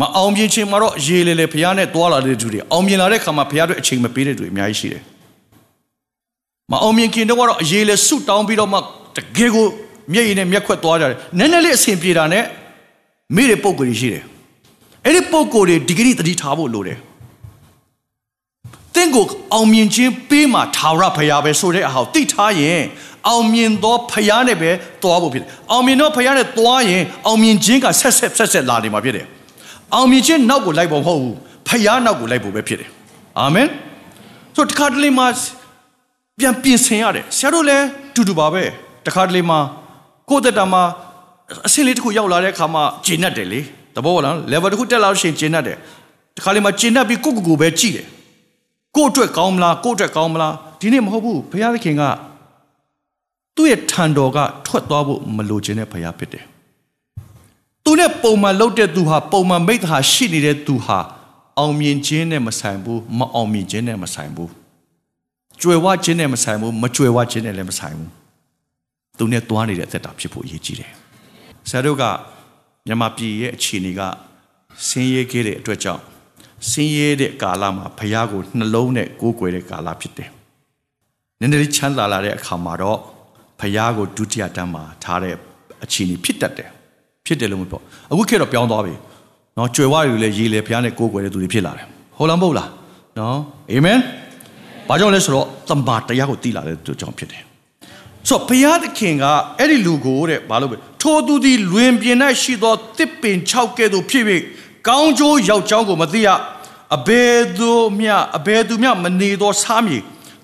[0.00, 5.02] မအောင်မြင်ခြင်းမှာတော့ရေလေလေဘုရားနဲ့တွာလာတဲ့သူတွေအောင်မြင်လာတဲ့ခါမှာဘုရားတို့အချိန်မပေးတဲ့သူတွေအများကြီးရှိတယ်
[6.72, 9.66] မအောင်မြင်ခင်တော့ကတော့အရေးလေဆုတောင်းပြီးတော့မှတကယ်ကို
[10.12, 12.44] မျက်ရည်နဲ့မျက်ခွက်သွားကြတယ်နည်းနည်းလေးအဆင်ပြေတာနဲ့
[13.34, 14.24] မိတဲ့ပုံကိုယ်ရှိတယ်
[15.04, 16.98] အဲ့ဒီပုံကိုယ်တွေဒီဂရီတတိထားဖို့လိုတယ်
[18.94, 22.80] တင့်ကိုအောင်မြင်ခြင်းပေးမှထာဝရဘုရားပဲဆိုတဲ့အဟောတိထားရင်
[23.28, 24.70] အောင်မြင်သောဖရားနဲ့ပဲ
[25.02, 29.26] သွားဖို့ဖြစ်တယ်။အောင်မြင်သောဖရားနဲ့သွားရင်အောင်မြင်ခြင်းကဆက်ဆက်ဆက်ဆက်လာနေမှာဖြစ်တယ်။
[29.94, 31.34] အောင်မြင်ခြင်းနောက်ကိုလိုက်ဖို့မဟုတ်ဘူး။
[31.68, 32.88] ဖရားနောက်ကိုလိုက်ဖို့ပဲဖြစ်တယ်။
[33.38, 33.68] အာမင်။
[34.56, 35.26] ဆိုတခါတလေမှာ
[36.38, 38.62] ပြန်ပြင်ဆင်ရတယ်။ဆရာတို့လည်းတူတူပါပဲ။
[39.06, 39.58] တခါတလေမှာ
[40.30, 40.82] ကိုယ့်တက်တာမှာ
[41.66, 43.60] အဆင့်လေးတစ်ခုရောက်လာတဲ့အခါမှာဂျင်းတ်တယ်လေ။
[43.96, 45.76] တဘောလား level တစ်ခုတက်လာလို့ရှိရင်ဂျင်းတ်တယ်။
[46.36, 48.06] တခါလေမှာဂျင်းတ်ပြီးကိုယ့်ကိုယ်ကိုပဲကြည့်တယ်။
[48.96, 52.02] ကိုယ့်အတွက်ကောင်းမလားကိုယ့်အတွက်ကောင်းမလားဒီနေ့မဟုတ်ဘူးဘုရားသခင်က
[53.56, 56.44] သူ့ရဲ့ထံတော်ကထွက်သွားဖို့မလိုချင်တဲ့ဖရားဖြစ်တယ်။
[57.84, 60.98] သူနဲ့ပုံမှန်လှုပ်တဲ့သူဟာပုံမှန်မိတ္တဟာရှိနေတဲ့သူဟာ
[61.58, 64.50] အောင်မြင်ခြင်းနဲ့မဆိုင်ဘူးမအောင်မြင်ခြင်းနဲ့မဆိုင်ဘူး။
[65.60, 68.10] ကြွယ်ဝခြင်းနဲ့မဆိုင်ဘူးမကြွယ်ဝခြင်းနဲ့လည်းမဆိုင်ဘူး။
[69.18, 70.92] သူနဲ့တွားနေတဲ့အသက်တာဖြစ်ဖို့အရေးကြီးတယ်။
[71.68, 72.04] ဆရာတို့က
[72.86, 74.00] မြန်မာပြည်ရဲ့အခြေအနေက
[74.86, 76.02] ဆင်းရဲခဲ့တဲ့အတွက်ကြောင့်
[76.70, 80.30] ဆင်းရဲတဲ့ကာလမှာဖရားကိုနှလုံးနဲ့ကိုးကွယ်တဲ့ကာလဖြစ်တယ်။
[81.40, 83.00] နည်းနည်းလေးချမ်းသာလာတဲ့အခါမှာတော့
[83.60, 85.34] ဖယားကိုဒုတိယတန်းမှာထားတဲ့
[85.84, 86.70] အခြေအနေဖြစ်တတ်တယ်
[87.26, 88.94] ဖြစ်တယ်လို့မပြောအခုခေတ်တော့ပြောင်းသွားပြီ
[89.58, 91.86] နော်ကြွယ်ဝတွေလည်းရေးလေဖယားနဲ့ကိုးကွယ်တဲ့သူတွေဖြစ်လာတယ်
[92.18, 92.70] ဟုတ်လားမဟုတ်လား
[93.18, 93.38] နော်
[93.72, 93.98] အာမင်
[94.88, 97.42] ဘာကြောင့်လဲဆိုတော့တမ္ပါတရားကိုတည်လာတဲ့သူကြောင့်ဖြစ်တယ်
[98.28, 99.24] ဆိုတော့ဘုရားသခင်က
[99.58, 104.24] အဲ့ဒီလူကိုတဲ့ဘာလို့ပဲထိုသူသည်လွင်ပြင်၌ရှိသောတစ်ပင်6ကဲ့သို့ဖြစ်၍
[104.88, 106.28] ကောင်းကျိုးရောက်ကြောင်းကိုမသိရ
[106.96, 107.70] အဘယ်သူ
[108.00, 109.98] မျှအဘယ်သူမျှမနေသောစားမြေ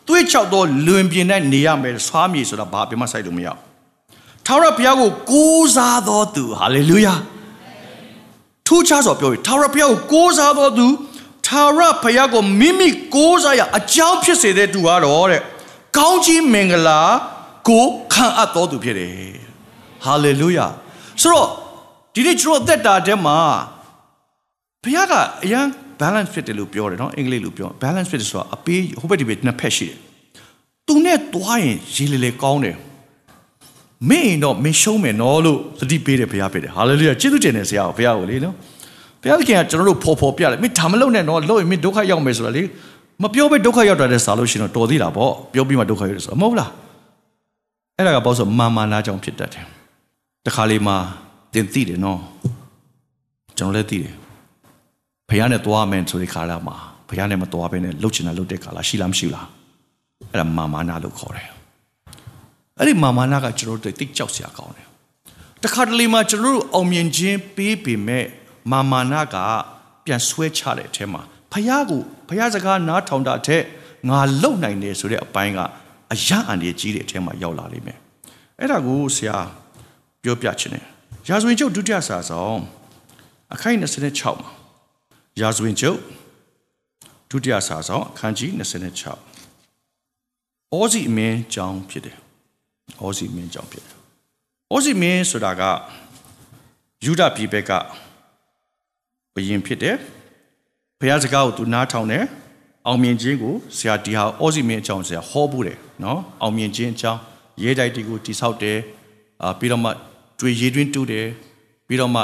[0.09, 3.49] သွေးချောက်သောလွင်ပြင်၌နေရမယ်ဆွားမြေဆိုတာဘာပြမဆိုင်လို့မရ
[4.47, 7.14] ထာဝရဘုရားကိုကိုးစားတော်သူဟာလေလုယာ
[8.66, 10.87] ထူးခြားစွာပြောပြီးထာဝရဘုရားကိုကိုးစားတော်သူ
[11.47, 15.42] ထာထာဝရဘုရားကိုမိမိကိုးစားရအကြောင်းဖြစ်စေတဲ့သူကတော့တဲ့
[15.97, 17.00] ကောင်းကြီးမင်္ဂလာ
[17.68, 19.14] ကိုခံအပ်တော်သူဖြစ်တယ်
[20.04, 20.66] ဟာလေလုယာ
[21.23, 21.49] ဆိုတော့
[22.14, 23.38] ဒီနေ့ကျွန်တော်အသက်တာထဲမှာ
[24.82, 25.66] ဘုရားကအရန်
[26.02, 29.97] balance fit တယ်လို့ပြောတယ်နော်အင်္ဂလိပ်လိုပြော balance fit ဆိုတာအပေးဟိုဘက်ဒီဘက်နှစ်ဖက်ရှိတယ်
[30.87, 32.76] သူနဲ့တွားရင်ရေလေလေကောင်းတယ်
[34.11, 38.54] မင်းရင်တော့မင်းရှုံးမယ်နော်လို့သတိပေးတယ်ဘုရားဖြစ်တယ်ဟာလေလုယာကျေးဇူးတင်တယ်ဆရာဘုရားကိုလေနော်
[39.23, 42.62] ဘုရားခင်ကကျွန်တော်တို့ဖော်ဖော်ပြတယ်မင်းဒါမလုပ်နဲ့နော်လို့ရင်မင်းဒုက္ခရောက်မယ်ဆိုတာလေ
[43.23, 46.71] မပြောဘဲဒုက္ခရောက်တာတဲ့စာလို့ရှိရင်တော့တော်သေးတာပေါ့ပြောပြီးမှဒုက္ခရောက်တယ်ဆိုတာမဟုတ်လား
[47.97, 49.64] အဲ့ဒါကပေါ့ဆိုမာမာနာကြောင့်ဖြစ်တတ်တယ်
[50.47, 50.92] တခါလေမှ
[51.54, 52.21] တင်သိတယ်နော်
[53.59, 54.14] ကျွန်တော်လည်းသိတယ်
[55.32, 56.76] ဘုရားနဲ့သွားမယ်ဆိုတဲ့ခါလာမှာ
[57.08, 59.46] ဘုရားနဲ့မသွားဘဲနဲ့လှုပ်ချင်တာလှုပ်တဲ့ခါလာရှိလားမရှိလား
[60.30, 61.48] အဲ့ဒါမာမာနာလို့ခေါ်တယ်
[62.78, 64.86] အဲ့ဒီမာမာနာကကျွန်တော်တို့တိတ်ကြောက်စရာကောင်းတယ်
[65.62, 68.26] တခါတလေမှကျွန်တော်တို့အောင်မြင်ခြင်းပေးပေမဲ့
[68.72, 69.36] မာမာနာက
[70.04, 71.22] ပြန်ဆွဲချတဲ့အထဲမှာ
[71.52, 73.62] ဖះကိုဖះစကားနားထောင်တာတဲ့
[74.08, 75.58] ငါလုံနိုင်တယ်ဆိုတဲ့အပိုင်းက
[76.12, 77.98] အယံအန်ဒီကြီးတဲ့အထဲမှာရောက်လာလိမ့်မယ်
[78.58, 79.36] အဲ့ဒါကိုဆရာ
[80.22, 80.84] ပြောပြချင်တယ်
[81.28, 82.60] ရာဇဝင်ကျုပ်ဒုတိယစာဆောင်
[83.54, 84.62] အခိုင်26မှာ
[85.40, 85.98] ရာဇဝင်ကျုပ်
[87.30, 88.62] ဒုတိယစာဆောင်အခန်းကြီး26
[90.72, 92.16] အောစီအမင်းကြောင်းဖြစ်တယ်
[93.00, 93.96] အောစီမင်းကြောင်းဖြစ်တယ်
[94.70, 95.62] အောစီမင်းဆိုတာက
[97.04, 97.70] ယူဒပြည်ဘက်က
[99.34, 99.96] ဘယင်ဖြစ်တယ်
[100.98, 102.24] ဘုရားစကားကိုသူနားထောင်တယ်
[102.86, 107.20] အောင်မြင်ခြင်းကိုဆရာဒီဟာအောစီမင်းအကြောင်းဆရာဟောဘူးတယ်နော်အောင်မြင်ခြင်းအကြောင်း
[107.62, 108.78] ရဲတိုက်တီကိုတိဆောက်တယ်
[109.42, 109.90] အာပြီးတော့မှ
[110.40, 111.26] တွေ့ရေးတွင်းတူးတယ်
[111.86, 112.22] ပြီးတော့မှ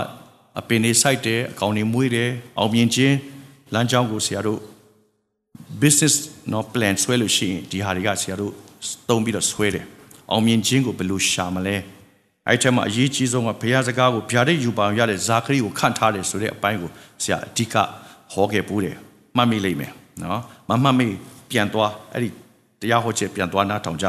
[0.61, 3.17] အပင်တွေစိုက်တယ်အကောင်တွေမွေးတယ်အောင်မြင်ခြင်း
[3.75, 4.61] လမ်းကြောင်းကိုဆရာတို့
[5.81, 6.15] business
[6.53, 8.53] နော် plan ဆွဲလို့ရှိရင်ဒီဟာတွေကဆရာတို့
[9.09, 9.85] တုံးပြီးတော့ဆွဲတယ်
[10.31, 11.77] အောင်မြင်ခြင်းကိုဘယ်လိုရှာမလဲ
[12.49, 16.91] အဲ့ထဲမှာအရေးကြီးဆုံးကဘုရားစကားကိုဗျာဒိတ်ယူပါအောင်ရတဲ့ဇာခရီကိုခန့်ထားတယ်ဆိုတဲ့အပိုင်းကို
[17.23, 17.75] ဆရာအဓိက
[18.33, 18.97] ဟောခဲ့ပူးတယ်
[19.37, 21.07] မှတ်မိလိမ့်မယ်နော်မမှတ်မိ
[21.51, 22.29] ပြန်သွားအဲ့ဒီ
[22.81, 24.07] တရားဟောချက်ပြန်သွားနားထောင်ကြ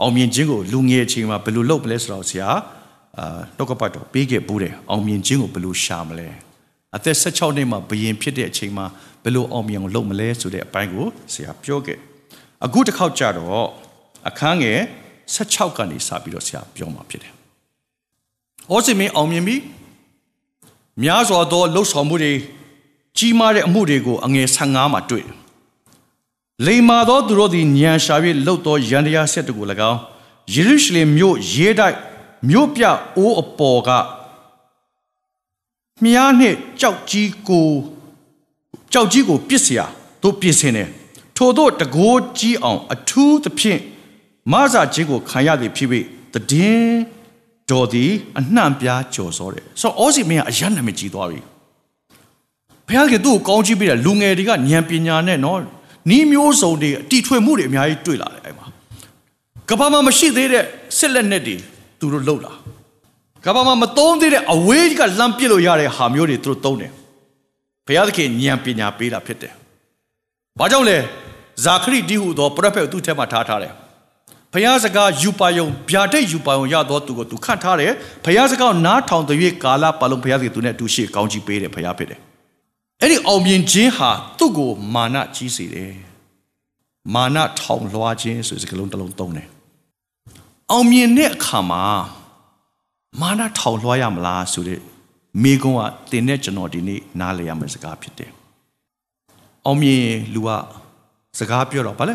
[0.00, 2.48] အောင်မြင်ခြင်းကိုလူငယ်အချိန်မှာဘယ်လိုလုပ်မလဲဆိုတော့ဆရာ
[3.18, 6.28] အာတော့ကပတ်တော့ပေးခဲ့ပူးတယ်အောင်မြင်ခြင်းကိုဘယ်လိုရှာမလဲ
[6.96, 8.86] အသက်16နှစ်မှာဘယင်ဖြစ်တဲ့အချိန်မှာ
[9.22, 11.98] ဘယ်လိုအောင်မြင်အောင်လုပ်မလဲဆိုတဲ့အပိုင်းကိုဆရာပြောခဲ့
[12.64, 13.66] အခုတစ်ခေါက်ကြတော့
[14.28, 14.80] အခန်းငယ်
[15.34, 17.32] 16ကနေစပြီးတော့ဆရာပြောမှာဖြစ်တယ်။
[18.72, 19.56] ဩစင်မင်းအောင်မြင်ပြီ
[21.02, 22.32] များစွာသောလှုပ်ဆောင်မှုတွေ
[23.18, 25.34] ကြီးမားတဲ့အမှုတွေကိုအငယ်15မှာတွေ့တယ်။
[26.66, 28.14] လိမ္မာသောသူတို့သည်ညံရှာ၍
[28.46, 30.00] လှုပ်သောရန်တရားဆက်တကူ၎င်း
[30.54, 31.96] ယေရုရှလင်မြို့ရေးတိုက်
[32.49, 32.83] မြို့ပြ
[33.17, 33.89] အိုးအပေါ်က
[36.03, 37.67] မြားနှင့်ကြောက်ကြီးကို
[38.93, 39.81] ကြောက်ကြီးကိုပြစ်เสีย
[40.23, 40.89] တို့ပြစ်စင်တယ်
[41.37, 43.81] ထို့သောတကိုးကြီးအောင်အထူးသဖြင့်
[44.51, 46.99] မဆာခြင်းကိုခံရသည်ဖြစ်ပြီးတည်င်း
[47.71, 51.39] တော်သည်အနှံ့ပြားကြော်စောတယ်ဆိုတော့အောစီမင်းကအယံနာမည်ကြီးသွားပြီ
[52.87, 55.59] ဘုရားကသူ့ကိုကောင်းချီးပေးတယ်လူငယ်တွေကဉာဏ်ပညာနဲ့နော်
[56.09, 58.65] နီးမျိုးစုံတွေအတီထွေမှုတွေအများကြီးတွေ့လာတယ်အဲ့မှာ
[59.69, 60.63] ကဘာမှမရှိသေးတဲ့
[60.97, 61.55] စစ်လက်နက်တွေ
[62.04, 62.52] သူတို့လှုပ်လာ
[63.44, 66.92] ကဘာမှမသုံးသေးတဲ့အဝေးကလမ်းပစ်လို့ရတဲ့ဟာမျိုးတွေသူတို့သုံးတယ်
[67.86, 69.52] ဘုရားသခင်ဉာဏ်ပညာပေးတာဖြစ်တယ်
[70.58, 70.98] ဘာကြောင့်လဲ
[71.64, 73.72] ဇာခရိတိဟုသောပရောဖက်သူ့ထဲမှာထားထားတယ်
[74.52, 77.92] ဘုရားစကားယူပါယုံဗျာဒိတ်ယူပါယုံရသောသူကိုသူခန့်ထားတယ်
[78.24, 82.20] ဘုရားစကားနားထောင်တဲ့၍ကာလပတ်လုံးဘုရားသခင်သူနဲ့အတူရှိကောင်းချီးပေးတယ်ဘုရားဖြစ်တယ်
[83.00, 85.92] အဲ့ဒီအောင်မြင်ခြင်းဟာသူ့ကိုမာနကြီးစေတယ်
[87.14, 89.48] မာနထောင်လွှားခြင်းဆိုတဲ့စကားလုံးတစ်လုံးသုံးတယ်
[90.74, 91.82] အောင်မြင်တဲ့အခါမှာ
[93.20, 94.80] မာနထောင်လွှားရမလားဆိုတဲ့
[95.42, 95.80] မိကုံးက
[96.12, 98.30] တင်တဲ့ကျွန်တော်ဒီနေ့နားလည်ရမယ့်စကားဖြစ်တယ်
[99.66, 100.48] အောင်မြင်လူက
[101.38, 102.14] စကားပြောတော့ဗာလဲ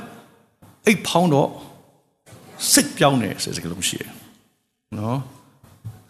[0.86, 1.50] အိတ်ဖောင်းတော့
[2.72, 4.12] စိတ်ပြောင်းတယ်ဆိုတဲ့စကားလုံးရှိတယ်
[5.00, 5.20] နော်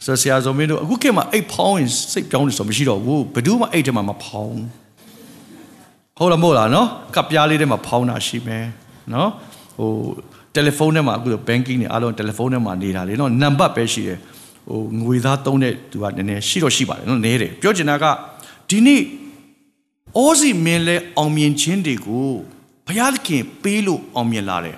[0.05, 4.61] ဆိုဆရာဇော်မင်းတို့အခုခေတ်မှာအိတ်ဖောင်းရင်စိတ်ပြောင်းတယ်ဆိုမရှိတော့ဘူးဘယ်သူမှအိတ်ထဲမှာမဖောင်း
[6.17, 8.65] ဟုတ်လားမဟုတ်လားနော်ကပ်ပြားလေးထဲမှာဖောင်းတာရှိမယ်
[9.13, 9.29] နော်
[9.77, 9.91] ဟို
[10.59, 14.17] တယ်လီဖုန်းထဲမှာအခု banking တွေအားလုံးတယ်လီဖုန်းထဲမှာနေတာလေနော်နံပါတ်ပဲရှိတယ်
[14.67, 18.05] ဟိုငွေသားသုံးတဲ့သူကနည်းနည်းရှိတော့ရှိပါတယ်နော်နဲတယ်ပြောချင်တာက
[18.69, 19.01] ဒီနေ့
[20.17, 22.27] အောစီမင်းလဲအောင်မြင်ခြင်းတွေကို
[22.85, 24.77] ဘုရားသခင်ပေးလို့အောင်မြင်လာတယ်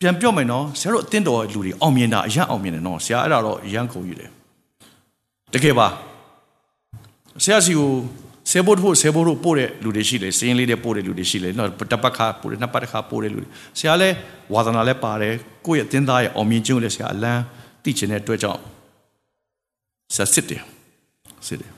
[0.00, 4.30] ပြန်ပြောမယ်နော်ဆရာတို့အသင်းတော်လူတွေအောင်မြင်တာအရန်အောင်မြင်တယ်နော်ဆရာအဲ့ဒါတော့အရန်ခုံယူတယ်
[5.52, 5.86] တကယ်ပါ
[7.44, 7.90] ဆရာစီကို
[8.56, 14.08] ဆေဘို့ဖို့ဆေဘို့တို့ပို့တဲ့လူတွေရှိတယ်စင်းလေးတွေပို့တဲ့လူတွေရှိတယ်နော်တပတ်ခါပို့တယ်နှစ်ပတ်တစ်ခါပို့တဲ့လူတွေဆရာလဲ
[14.52, 15.34] ဝါသနာလဲပါတယ်
[15.66, 17.42] ကိုယ့်ရဲ့အသင်းသားရဲ့အောင်မြင်ခြင်းကိုလည်းဆရာအလန်း
[17.84, 18.60] သိချင်တဲ့အတွက်ကြောင့်
[20.14, 20.62] ဆရာစစ်တယ်
[21.46, 21.72] စစ်တယ်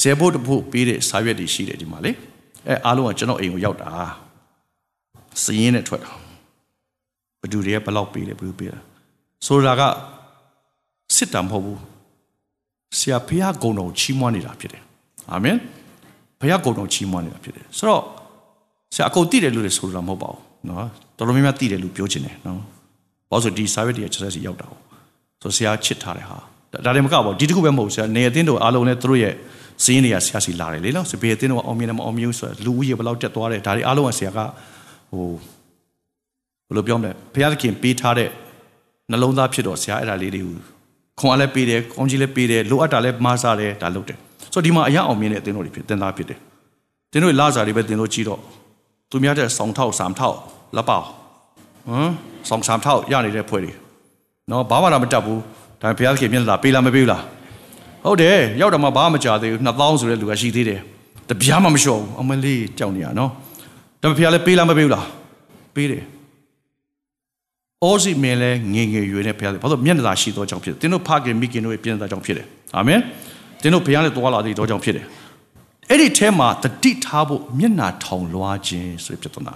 [0.00, 2.12] ဆေဘို့တဖို့ပေးတဲ့စာရွက်တွေရှိတယ်ဒီမှာလေ
[2.68, 3.90] အဲအားလုံးကကျွန်တော်အိမ်ကိုရောက်တာ
[5.42, 6.10] စည်ရင်းနဲ့ထွက်တာ
[7.40, 8.78] ဘယ်သူတွေကဘယ်လောက်ပေးလဲဘယ်သူပေးတာ
[9.46, 9.82] ဆိုတာက
[11.16, 11.80] စစ်တာမဟုတ်ဘူး
[12.98, 14.87] ဆရာဖះဂုံတော်ချီးမွမ်းနေတာဖြစ်တယ်
[15.32, 15.56] အာမင်
[16.40, 18.02] ဘုရားကုံတော်ချီးမွမ်းနေတာဖြစ်တယ်ဆိုတော့
[18.94, 20.86] ဆရာအကုန်သိတယ်လို့လည်းဆိုတာမဟုတ်ပါဘူးနော်
[21.16, 22.60] တော်တော်များများသိတယ်လို့ပြောချင်တယ်နော်
[23.30, 24.82] ဘာလို့ဆိုဒီ service တွေချက်စီရောက်တာဟုတ်
[25.42, 26.38] ဆိုဆရာချစ်ထားတယ်ဟာ
[26.84, 29.34] ဒါလည်းမကပါဘူးဒီတစ်ခုပဲမဟုတ်ဆရာနေအသင်းတို့အားလုံးလည်းသူတို့ရဲ့
[29.84, 34.38] စင်းတွေကဆရာစီလာတယ်လေနော်စပယ်အသင်းတို့အောင်မြင်တယ်မအောင်မြင်ဘူးဆိုတော့လူဦးရေဘယ်လောက်တက်သွားတယ်ဒါတွေအားလုံးကဆရာက
[35.12, 35.26] ဟို
[36.68, 38.30] ဘယ်လိုပြောမလဲဘုရားသခင်ပေးထားတဲ့
[39.10, 40.56] နှလုံးသားဖြစ်တော့ဆရာအဲ့ဒါလေးတွေကို
[41.18, 44.18] ခွန်အားလည်းပေးတယ်ကောင်းကြီးလည်းပေးတယ်လိုအပ်တာလည်းမားစားတယ်ဒါလုပ်တယ်
[44.52, 46.38] ဆိုတော့ဒီမှာအရာအောင်မြင်တဲ့အသင်းတို့တွေဖြစ်တင်သားဖြစ်တယ်
[47.12, 48.40] တင်တို့လာစားတွေပဲတင်တို့ကြည့်တော့
[49.10, 50.36] သူများတဲ့2ထောက်3ထောက်
[50.76, 52.10] လက်ပေါဟမ်
[52.48, 53.72] 2 3ထောက်ရနေတဲ့ဖွဲ့တွေ
[54.50, 55.40] နော်ဘာမှတော့မတက်ဘူး
[55.82, 57.22] ဒါဘုရားသခင်မျက်နှာပေးလားမပေးဘူးလား
[58.04, 60.80] ဟုတ်တယ်ရောက်တော့မှဘာမှမကြသေးဘူး2000ဆိုတဲ့လူကရှိသေးတယ်
[61.28, 63.30] တပြားမှမလျှော့ဘူးအမလေးကြောက်နေရနော်
[64.02, 65.06] ဒါပေမဲ့ဘုရားလည်းပေးလားမပေးဘူးလား
[65.74, 66.04] ပေးတယ်
[67.84, 73.00] အောစီမင်းလည်းငငယ်ရွယ်နဲ့ဘုရားလည်းဘာလို့မျက်နှာသာရှိသောကြောင့်ဖြစ်တယ်တင်းတို့ဖခင်မိခင်တို့ရဲ့ပြည့်စုံသောကြောင့်ဖြစ်တယ်အာမင်
[73.62, 75.06] တင်းတို့ဘုရားနဲ့တွာလာတဲ့သောကြောင့်ဖြစ်တယ်
[75.90, 79.54] အဲ့ဒီထဲမှာတတိထားဖို့မျက်နှာထောင်လွှားခြင်းဆိုတဲ့ပြဿနာ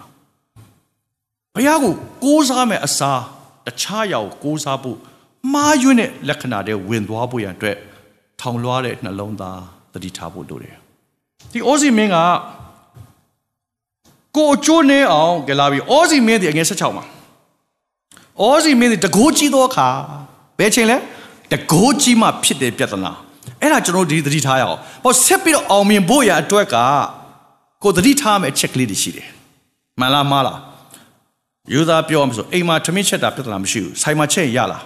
[1.54, 1.92] ဘုရားကို
[2.24, 3.20] ကိုးစားမဲ့အစား
[3.66, 4.98] တခြားရောက်ကိုးစားဖို့
[5.52, 7.76] မှားယွင်းတဲ့လက္ခဏာတွေဝင်သွားဖို့ရန်အတွက်
[8.40, 9.60] ထောင်လွှားတဲ့နှလုံးသား
[9.92, 10.76] တတိထားဖို့လိုတယ်
[11.52, 12.16] ဒီအိုစီမင်းက
[14.36, 17.04] ကိုအကျိုးနေအောင်ကြလာပြီးအိုစီမင်းဒီအငယ်16မှာ
[18.40, 19.88] အိုစီမင်းဒီတကိုးကြီးသောအခါ
[20.58, 20.96] ဘယ်ချိန်လဲ
[21.52, 23.12] တကိုးကြီးမှဖြစ်တဲ့ပြဿနာ
[23.62, 26.76] အဲ့ဒါကျွန်တော်ဒီသတိထားရအောင်ဟောဆက်ပြီးတော့အောင်မြင်ဖို့ရအတွက်က
[27.82, 29.28] ကိုသတိထားမယ်အချက်ကလေးတွေရှိတယ်
[30.00, 30.58] မှန်လားမှားလား
[31.72, 34.82] ယူသားပြောမှဆိုအိမ်မှာထမင်းချက်တာပြဿနာမရှိဘူးဆိုင်မှာချက်ရလား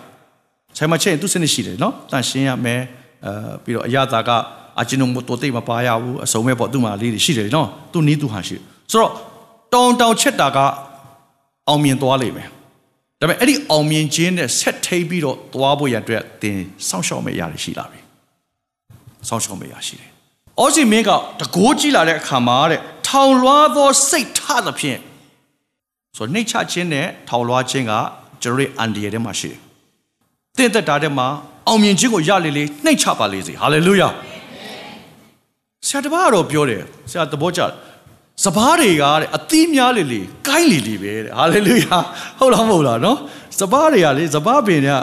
[0.77, 2.81] ဆိုင်မှာချက်ရင်သူစနစ်ရှိတယ်နော်တန်ရှင်းရမယ်
[3.25, 3.33] အဲ
[3.65, 4.31] ပြီးတော့အရသာက
[4.81, 8.57] အချင်းတို့တိုတိတ်မပါရဘူးအစုံမဲ့ပေါ့သူ့မှာလေးတွေရှိတယ်နော်သူနီးသူဟာရှိ
[8.91, 9.13] ဆိုတော့
[9.75, 10.59] တောင်တောင်ချက်တာက
[11.69, 12.49] အောင်မြင်သွားလိမ့်မယ်
[13.21, 16.59] ဒါပေမဲ့အဲ့ဒီအောင်မြင်ခြင်းနဲ့ဆက်ထိပ်ပြီးတော့သွားဖို့ရအတွက်သင်
[16.89, 18.06] စောင့်ရှောက်မယ့်အရာတွေရှိလာပြီ
[19.29, 20.11] စောင့်ရှောက်မယ့်အရာရှိတယ်။
[20.59, 21.11] အောစီမင်းက
[21.41, 25.01] တကိုးကြည့်လာတဲ့အခါမှာတဲ့ထောင်လွှားသောစိတ်ထသဖြင့်
[26.17, 27.93] ဆိုနှိတ်ချခြင်းနဲ့ထောင်လွှားခြင်းက
[28.43, 29.59] ကျွန်တော်ရဲ့အန်ဒီရထဲမှာရှိတယ်။
[30.59, 31.27] တင့်သက်တာထဲမှာ
[31.67, 34.09] အောင်မြင်ခြင်းကိုရလေလေနှိတ်ချပါလေစေ။ဟာလေလုယာ။
[35.87, 37.73] ဆရာတပားတော့ပြောတယ်ဆရာသဘောကျတယ်
[38.45, 41.99] စပားတွေကတဲ့အသီးများလေလေကိုင်းလေလေပဲတဲ့ဟာလေလုယာ
[42.39, 43.19] ဟုတ်လားမဟုတ်လားနော်
[43.61, 45.01] စပားတွေကလေစပားပင်တွေက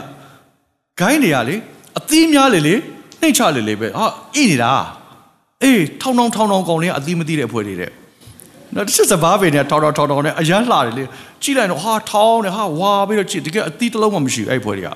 [1.02, 1.56] ကိုင်းတွေကလေ
[2.00, 2.76] အသီးများလေလေ
[3.24, 4.06] နှိတ်ချလေလေပဲဟာ
[4.36, 4.72] ဣနေတာ
[5.64, 7.92] အေးထောင်းထောင်းထောင်းထောင်းကောင်လေးကအသီးမသိတဲ့အဖွဲ့တွေတဲ့
[8.76, 11.04] နော်တစ်ချက်စပားပင်တွေကထောင်းထောင်းထောင်းထောင်းနဲ့အရန်လှတယ်လေ
[11.44, 14.90] ကြည့်လိုက်တော့ဟာထောင်းတယ်ဟာဝါပြီးတော့ကြည့်တကယ်အသီးတစ်လုံးမှမရှိဘူးအဲ့ဖွဲ့တွေက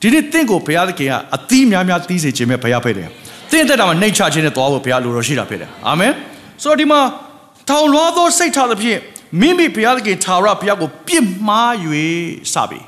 [0.00, 3.08] ဒီနေ့တင့်ကိုဘုရားသခင်ကအသီးများများသီးစေခြင်းပဲဘုရားဖက်တယ်
[3.50, 6.12] တင့်တက်တာမှာနှိတ်ချခြင်းနဲ့သွားဖို့ဘုရားလိုတော်ရှိတာဖြစ်တယ်အာမင်
[6.62, 7.00] ဆိုတော့ဒီမှာ
[7.68, 8.98] ထောင်လွှားသောစိတ်ထားသဖြင့်
[9.40, 11.72] မိမိဘုရားသခင်ထာဝရဘုရားကိုပြစ်မှား၍
[12.54, 12.80] စပြီ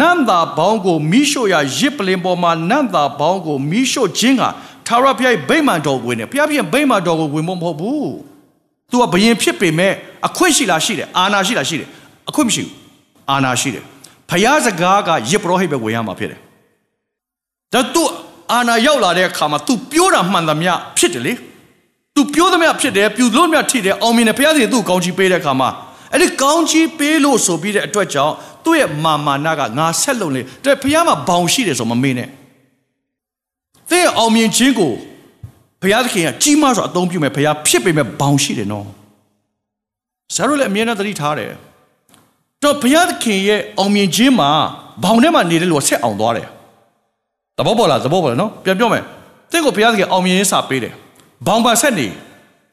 [0.00, 4.42] နန္တာဘောင်းကိုမိရှို့ရာရစ်ပလင်ပေါ်မှာနန္တာဘောင်းကိုမိရှို့ခြင်းက
[4.86, 8.06] ထာဝရဘုရားရဲ့ဗိမာန်တော်ကိုဝင်တယ်ဘုရားပြင်ဗိမာန်တော်ကိုဝင်ဖို့မဟုတ်ဘူး။
[8.90, 9.92] तू ကဘယင်ဖြစ်ပေမဲ့
[10.26, 11.88] အခွင့်ရှိလားရှိတယ်အာနာရှိလားရှိတယ်
[12.28, 12.72] အခွင့်မရှိဘူး
[13.30, 13.82] အာနာရှိတယ်
[14.30, 16.38] ဘုရားစကားကရစ်ပရောဟိတ်ပဲဝင်ရမှာဖြစ်တယ်။
[17.72, 18.02] ဒါ तू
[18.52, 21.32] အာနာရောက်လာတဲ့အခါမှာ तू ပြောတာမှန်သမျှဖြစ်တယ်လေ။
[22.14, 25.68] तू ပြောသမျှဖြစ်တယ်ပြူလို့မြထိတယ်အောင်မြင်တယ်ဘုရားသခင်သူ့ကောင်းချီးပေးတဲ့အခါမှာ
[26.13, 32.29] အဲ့ဒီကောင်းချီးပေးလို့ဆိုပြီးတဲ့အတွက်ကြောင့်သူ့ရဲ့မာမာနာကငါဆက်လုံလေတဲ့ဘုရားမှာဘောင်ရှိတယ်ဆိုမမေ့နဲ့
[33.89, 34.93] သင်အောင်မြင်ခြင်းကို
[35.81, 38.85] ဘုရားသခင်ကကြီးမားစွာအသုံးပြုမဲ့ဘုရားဖြစ်ပေမဲ့ဘောင်ရှိတယ်နော်
[40.35, 41.51] ဆရာတို့လည်းအမြဲတမ်းသတိထားတယ်
[42.63, 44.49] တော့ဘုရားသခင်ရဲ့အောင်မြင်ခြင်းမှာ
[45.03, 46.47] ဘောင်ထဲမှာနေတဲ့လူကဆက်အောင်သွားတယ်
[47.57, 49.03] သဘောပေါက်လားသဘောပေါက်လားနော်ပြန်ပြောမယ်
[49.51, 50.93] သင်ကိုဘုရားသခင်အောင်မြင်ရေးစာပေးတယ်
[51.47, 52.07] ဘောင်ပါဆက်နေ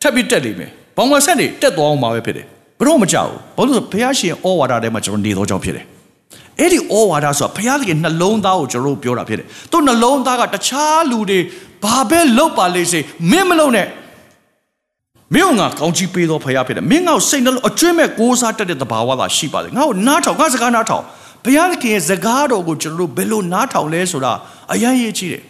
[0.00, 2.46] ထပ်ပြီးတက်လိမ့်မယ်ဘောင်ပါဆက်နေတက်သွားအောင်မှာပဲဖြစ်တယ်
[2.78, 5.84] ဘလို့မကြောက်ဘူးဘာလို့ဆိုဘုရားရှင်ဩဝါဒထဲမှာကျွန်တော်နေသောကြောင့်ဖြစ်တယ်
[6.60, 11.38] အဲ့ဒီဩဝါဒဆိုတာဘုရားသခင်နှလုံးသားကိုကျွန်တော်တို့ပြောတာဖြစ်တယ်သူနှလုံးသားကတခြားလူတွေ
[11.82, 13.88] ဘာပဲလုပ်ပါလိမ့်စေမင်းမလုပ်နဲ့
[15.34, 21.04] မင်းကကောင်းချီးပေးသောဘုရားဖြစ်တယ်မင်းငါ့ကိုစိတ်နှလုံးအကျွမ်းမဲ့ကိုးစားတတ်တဲ့သဘာဝသာရှိပါတယ်ငါ့ကိုနားထောင်ငါစကားနားထောင်
[21.44, 24.32] ဘုရားသခင်ရဲ့စကားတော်ကိုကျွန်တော်တို့ဘယ်လိုနားထောင်လဲဆိုတာ
[24.72, 25.42] အယံရေးကြီးတယ်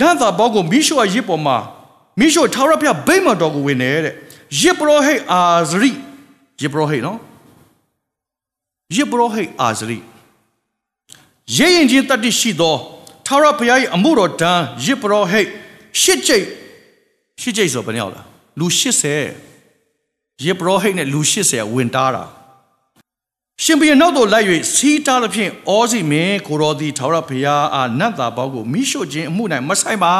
[0.00, 1.56] နတ်သားဘောက်ကိုမိရှုအရစ်ပေါ်မှာ
[2.18, 4.14] မိရှုထာဝရဘုရားဗိမာန်တော်ကိုဝင်နေတဲ့
[4.60, 5.90] ရစ်ပရောဟိတ်အာဇရိ
[6.60, 7.18] ရစ်ပရောဟိတ်နော်
[8.96, 9.98] ရစ်ပရောဟိတ်အာဇရိ
[11.56, 12.76] ရေရင်ချင်းတတ္တိရှိသော
[13.26, 15.48] ထာဝရဘုရားရဲ့အမှုတော်တန်းရစ်ပရောဟိတ်
[16.02, 16.46] ရှစ်ကျိတ်
[17.40, 18.20] ရှစ်ကျိတ်ဆိုဘယ်နှယောက်လဲ
[18.58, 18.66] လူ
[19.40, 22.24] 80ရစ်ပရောဟိတ်နဲ့လူ80ဝင်တားတာ
[23.62, 30.14] ရှင်ဘုရင်နောက်သို့လိုက်၍စီးတားသဖြင့်ဩစီမင်းကိုတော်သည်ထာဝရဘုရားအားနတ်သားပေါက်ကိုမိရှို့ခြင်းအမှု၌မဆိုင်ပါ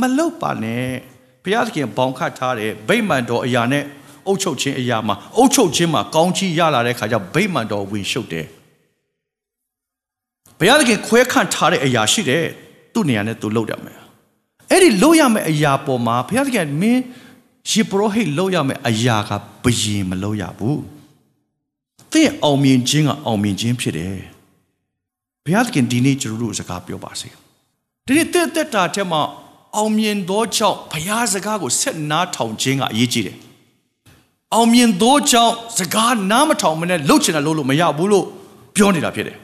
[0.00, 1.11] မလုတ်ပါနဲ့
[1.44, 3.84] ဘုရားသခင်ဘောင်ခတ်ထားတဲ့ဗိမာန်တော်အရာနဲ့
[4.26, 8.46] အုပ်ချုပ်ခြင်းအရာမှာအုပ်ချုပ်ခြင်းမှာကောင်းချီးရလာတဲ့ခါကျဗိမာန်တော်ဝင်ရှုပ်တယ်
[10.58, 12.44] ဘုရားသခင်ခွဲခန့်ထားတဲ့အရာရှိတယ်
[12.92, 13.98] သူ့နေရာနဲ့သူလုပ်ရမယ်
[14.70, 17.02] အဲ့ဒီလို့ရမယ့်အရာပေါ်မှာဘုရားသခင်မင်း
[17.70, 19.30] ယေဘရဟိတ်လို့ရမယ့်အရာက
[19.64, 20.82] ဘယင်မလို့ရဘူး
[22.12, 24.16] သင်အောင်မြင်ခြင်းကအောင်မြင်ခြင်းဖြစ်တယ်
[25.44, 27.28] ဘုရားသခင်ဒီနေ့ကျွန်တော်တို့စကားပြောပါစေ
[28.06, 29.20] ဒီနေ့တက်တက်တာထဲမှာ
[29.76, 33.36] အောင်မြင်သောကြောင့်ဘုရားစကားကိုဆက်နားထောင်ခြင်းကအရေးကြီးတယ်
[34.54, 38.26] အောင်မြင်သောကြောင့်စကားနားမထောင်မနဲ့လှုပ်ချင်တာလှုပ်လို့မရဘူးလို့
[38.76, 39.36] ပြောနေတာဖြစ်တယ်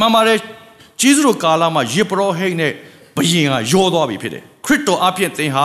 [0.00, 0.38] မှန်ပါတယ်
[1.00, 2.72] ဂျေဇုတော်ကာလမှာယေဘရဟိတ်နဲ့
[3.16, 5.64] ဘယင်ကရောသွားပြီဖြစ်တယ်ခရစ်တော်အပြင်သင်ဟာ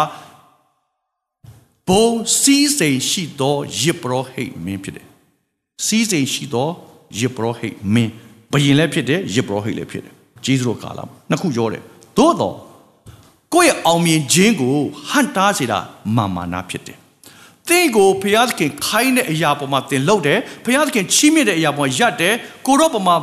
[1.89, 2.07] ဘုံ
[2.41, 5.07] စည်းစိမ်ရှိသောယေဘရဟိတ်မင်းဖြစ်တယ်
[5.85, 6.69] စီးစိမ်ရှိသော
[7.19, 8.11] ယေဘရဟိတ်မင်း
[8.51, 10.13] ဘယင်လည်းဖြစ်တယ်ယေဘရဟိတ်လည်းဖြစ်တယ်
[10.45, 11.83] ဂျေဇုတော်ကာလမှာနှစ်ခုရောတယ်
[12.17, 12.55] သို့တော့
[13.53, 14.77] ကိုယ့်ရဲ့အောင်မြင်ခြင်းကို
[15.09, 15.79] ဟန်တားစေတာ
[16.15, 16.97] မာမာနာဖြစ်တယ်
[17.67, 22.33] သင်ကိုဘုရားသခင်ခိုင်းတဲ့အရာပေါ်မှာသင်လုပ်တယ်ဘုရားသခင်ချီးမြှင့်တဲ့အရာပေါ်မှာရပ်တယ်
[22.67, 23.15] ကိုတော့ပေါ်မှာ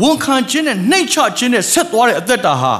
[0.00, 2.74] ဝန်ခံခြင်းနဲ့နှိမ်ချခြင်းနဲ့ဆက်သွားတဲ့အသက်တာဟာ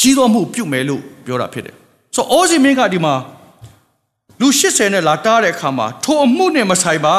[0.00, 1.74] ကြီးတော်မှုပြုမယ်လို့ပြောတာဖြစ်တယ်
[2.14, 3.14] ဆိုတော့အိုးစီမင်းကဒီမှာ
[4.40, 7.14] လူ80နဲ့လာတားတဲ့အခါမှာထိုအမှုနဲ့မဆိုင်ပါ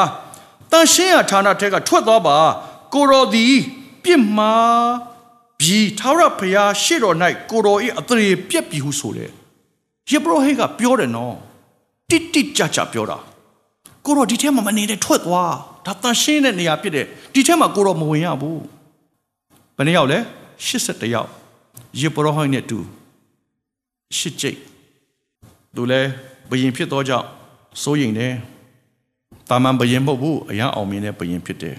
[0.72, 2.36] တန်ရှင်းရဌာနထက်ကထွက်သွားပါ
[2.94, 3.54] ကိုတော်သည်
[4.04, 5.11] ပြစ်မှား
[5.62, 7.16] ပြီးထာဝရဘုရားရှေ့တော်၌
[7.50, 9.30] ကိုတော်၏အသရေပြက်ပြီဟုဆိုတယ်
[10.10, 11.36] ယေဘရဟိကပြောတယ်နော်
[12.10, 13.18] တိတိကျကျပြောတာ
[14.04, 15.52] ကိုတော်ဒီထဲမှာမနေတဲ့ထွက်သွား
[15.86, 18.62] ဒါတန်ရှင်းတဲ့နေရာဖြစ်တယ်ဒီထဲမှာကိုတော်မဝင်ရဘူး
[19.76, 20.18] ဘယ်နှယောက်လဲ
[20.66, 21.28] 81ယောက်
[22.00, 22.78] ယေဘရဟိနဲ့တူ
[24.18, 24.58] ရှစ်ကျိတ်
[25.74, 26.00] သူလဲ
[26.50, 27.26] ဘယင်ဖြစ်သောကြောင့်
[27.82, 28.34] စိုးရိမ်တယ်
[29.48, 31.76] တာမန်ဘယင်မဟုတ်ဘူးအရန်အောင်မြင်တဲ့ဘယင်ဖြစ်တယ်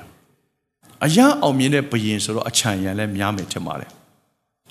[1.05, 3.89] အရန်အောင်မြင်တဲ့ဘယင်ဆိုတော့အချံရံလဲများမယ်ထင်ပါတယ်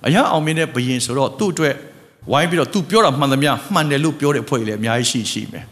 [0.06, 1.74] အရန်အောင်မြင်တဲ့ဘယင်ဆိုတော့သူ့အတွက်
[2.30, 5.64] ဝိုင်းပြီးတော့သူပြောတာမှန်သမျှမှန်တယ်လို့ပြောတဲ့အဖွဲ့ကြီးလည်းအများကြီးရှိရှိမယ်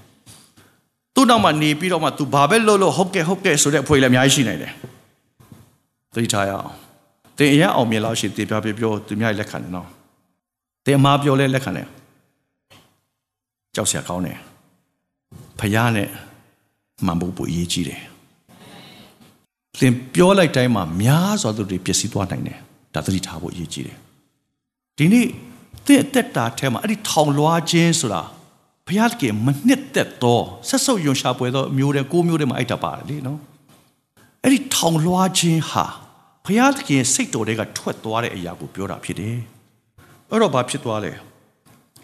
[1.15, 4.73] သူ့နောက်မှာနေပြီးတော့မှ तू ဘာပဲလုပ်လို့ဟုတ်ကဲ့ဟုတ်ကဲ့ဆိုတဲ့အဖွဲ့ကြီးလည်းအများကြီးရှိနိုင်တယ်
[6.15, 6.71] သိထားရအောင်
[7.39, 9.89] တင်အရန်အောင်မြင်လို့ရှိရင်တင်ပြပြပြောသူများလက်ခံတယ်နော်
[10.85, 11.87] တင်အမားပြောလဲလက်ခံတယ်
[13.75, 14.39] ကြောက်စရာကောင်းတယ်
[15.59, 16.09] ဖယားနဲ့
[17.07, 18.01] မှန်ဖို့ပိုအရေးကြီးတယ်
[19.79, 22.59] သင်ပြောလိုက်တိုင်းမှာများစွာသူတွေပျက်စီးသွားနိုင်တယ်
[22.95, 23.99] ဒါသတိထားဖို့အရေးကြီးတယ်
[24.99, 25.27] ဒီနေ့
[25.87, 28.23] သင်အသက်တာထဲမှာအဲ့ဒီထောင်လွှားခြင်းဆိုတာ
[28.87, 33.39] ဘုရားသခင်မနှစ်သက်သောဆက်ဆုပ်ယွန်ရှာပွဲသောအမျိုးတွေကိုမျိုးတွေမှာအိုက်တာပါတယ်လေနော်
[34.45, 35.85] အဲ့ဒီထောင်လွှားခြင်းဟာ
[36.45, 39.39] ဘုရားသခင်စိတ်တော်တွေကထွက်သွားတဲ့အရာကိုပြောတာဖြစ်တယ်
[40.31, 41.13] အဲ့တော့ဘာဖြစ်သွားလဲ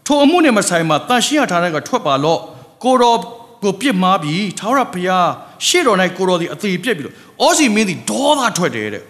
[0.07, 2.41] ထိုအမှုနဲ့မဆိုင်မှာတန်ရှင်းရထားတဲ့ကထွက်ပါလို့
[2.85, 3.19] ကိုတော်
[3.67, 5.31] ကိုပြစ်မှားပြီးထာဝရဘုရား
[5.67, 9.05] ရှေ့တော်၌ကိုတော်ဒီအသေးပြက်ပြီးတော့အောစီမင်းဒီဒေါသထွက်တယ်တဲ့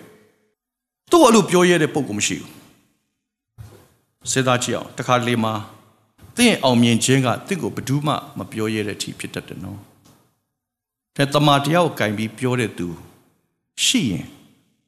[1.10, 5.54] သူ့အလိုပြောရတဲ့ပုံကမရှိဘူးစေသားကြည့်အောင်တခါလေမှာ
[6.36, 9.80] တင့်အောင်မြင်ခြင်းကတင့်ကိုဘယ်သူမှမပြောရတဲ့အထိဖြစ်တတ်တယ်နော်
[11.16, 12.88] တဲ့တမန်တယောက်ကင်ပြီးပြောတဲ့သူ
[13.84, 14.26] ရှိရင်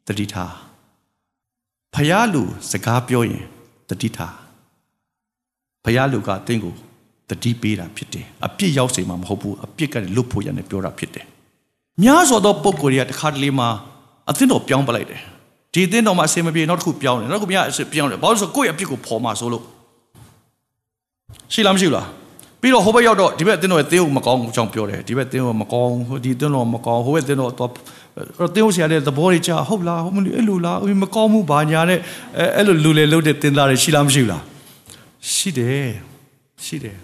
[0.07, 0.54] တတိထား
[1.94, 3.44] ဖယားလူစကားပြောရင်
[3.88, 4.35] တတိထား
[5.85, 6.74] ဖယားလူကတင့်ကို
[7.30, 11.26] တတိပေးတာဖြစ်တယ်အပြစ်ရောက်စေမှာမဟုတ်ဘူးအပြစ်ကလည်းလွတ်ဖို့ရနေပြောတာဖြစ်တယ်
[12.02, 13.68] များစွာသောပုံကိုယ်တွေကတခါတလေမှာ
[14.30, 15.20] အသင်းတော်ပြောင်းပလိုက်တယ်
[15.72, 19.64] ဒီအသင်းတော်မှာအစင်မပြေနောက်တစ်ခုပြောင်းတယ်နောက်တစ်ခုများအစပြောင်းတယ်ဘာလို့ဆိုကိုယ့်ရဲ့အပြစ်ကိုဖော်မှာဆိုလို့
[21.52, 22.06] ရှိလားမရှိဘူးလား
[22.60, 27.70] ပြီးတော့ဟိုဘက်ရောက်တော့ဒီဘက်အသင်းတော်ရဲ့သေးကိုမကောင်းဘူးကြောင့်ပြောတယ်ဒီဘက်အသင်းတော်မကောင်းဒီအသင်းတော်မကောင်းဟိုဘက်အသင်းတော်တော့
[28.38, 31.98] တော့တင်းဟုတ်ဆရာတဲ့သဘောတွေကြာဟုတ်လားဟုတ်မလို့အဲ့လိုလားမကောင်းမှုဘာညာနဲ့
[32.56, 34.42] အဲ့လိုလူလေလုတ်တဲ့တင်သားတွေရှိလားမရှိဘူးလား
[35.32, 35.90] ရှိတယ်
[36.64, 36.96] ရှိတယ်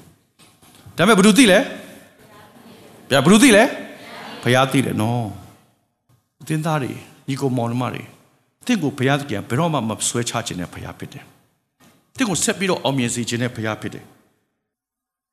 [0.96, 1.59] ဒါပေမဲ့ဘယ်သူသိလဲ
[3.11, 3.64] ဗျာဘယ်သူသိလဲ
[4.42, 5.26] ဘုရားသိတယ်နော်
[6.40, 6.92] အတင်းသားတွေ
[7.28, 8.02] ညီကိုမောင်နှမတွေ
[8.66, 11.24] တင့်ကိုဘုရားသခင်ဘယ်တော့မှမဆွဲချခြင်းနဲ့ဘုရားဖြစ်တယ်
[12.16, 14.04] တင့်ကိုဆက်ပြီးတော့အောင်မြင်စေခြင်းနဲ့ဘုရားဖြစ်တယ်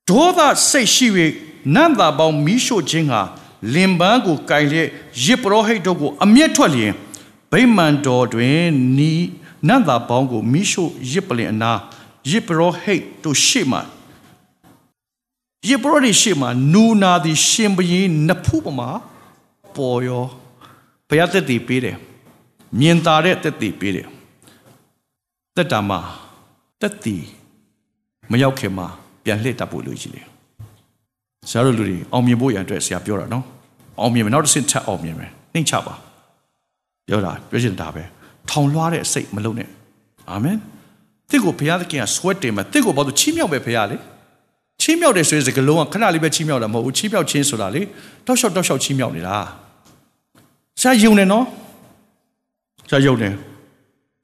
[0.10, 1.08] ဒေါသစိတ်ရှိ၍
[1.76, 3.22] နန္တာပေါင်းမိရှို့ခြင်းဟာ
[3.74, 4.88] လင်ပန်းကိုကင်လျက်
[5.24, 6.94] ရစ်ပရောဟိတ်တို့ကိုအမျက်ထွက်လျင်
[7.52, 8.64] ဗိမာန်တော်တွင်
[8.98, 9.14] နီ
[9.68, 11.72] နန္တာပေါင်းကိုမိရှို့ရစ်ပလင်အနာ
[12.30, 13.82] ရစ်ပရောဟိတ်တို့ရှေ့မှာ
[15.70, 18.90] ယေဘရဒီရှေ့မှာနူနာသည်ရှင်ဘရင်နဖူးပမာ
[19.76, 20.26] ပေါ်ရော
[21.08, 21.98] ဘုရားတက်တည်ပေးတယ်
[22.80, 24.08] မြင်သာတဲ့တက်တည်ပေးတယ်
[25.56, 26.00] တက်တာမှာ
[26.82, 27.24] တက်တည်
[28.32, 28.88] မရောက်ခင်မှာ
[29.24, 30.26] ပြန်လှည့်တတ်ဖို့လိုချင်တယ်
[31.50, 33.46] ဆရာတို့လူတွေအောင်မြင်ဖို့ရန်အတွက်ဆရာပြောတာနော်
[34.00, 35.94] အောင်မြင်မယ်နောက်တစ်ဆင့်ထပ်အောင်မြင်မယ်နှိမ့်ချပါ
[37.08, 38.04] ပြောတာပြောချင်တာပဲ
[38.50, 39.70] ထောင်လွှားတဲ့အစိတ်မလုံးနဲ့
[40.30, 40.58] အာမင်
[41.30, 43.98] တင့်ကိုဘုရားသခင်ကဆွဲတင်မယ်တင့်ကိုဘာလို့ချီးမြှောက်ပဲဘုရားလေ
[44.82, 47.82] ချီးမြှောက်တယ်ဆိုရင်စကလုံးကခဏလေးပဲချီးမြှောက်တာမဟုတ်ဘူးချီးမြှောက်ခြင်းဆိုတာလေ
[48.26, 49.38] တောက်လျှောက်တောက်လျှောက်ချီးမြှောက်နေတာ
[50.82, 51.46] ဆရာယုံနေနော်
[52.90, 53.30] ဆရာယုံနေ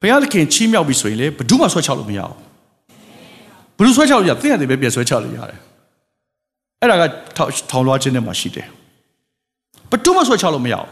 [0.02, 2.36] ဘုရားသခင်ချီးမြှောက်ပြီဆိုရင်လေဘယ်သူမှဆွဲချလို့မရအောင်
[3.78, 5.60] ဘယ်သူဆွဲချလို့ရသိရတယ်ပဲပြန်ဆွဲချလို့ရတယ်
[6.82, 7.04] အဲ့ဒါက
[7.72, 8.68] ထောင်လွှားခြင်းနဲ့မှရှိတယ်
[9.92, 10.90] ဘယ်သူမှဆွဲချလို့မရအောင်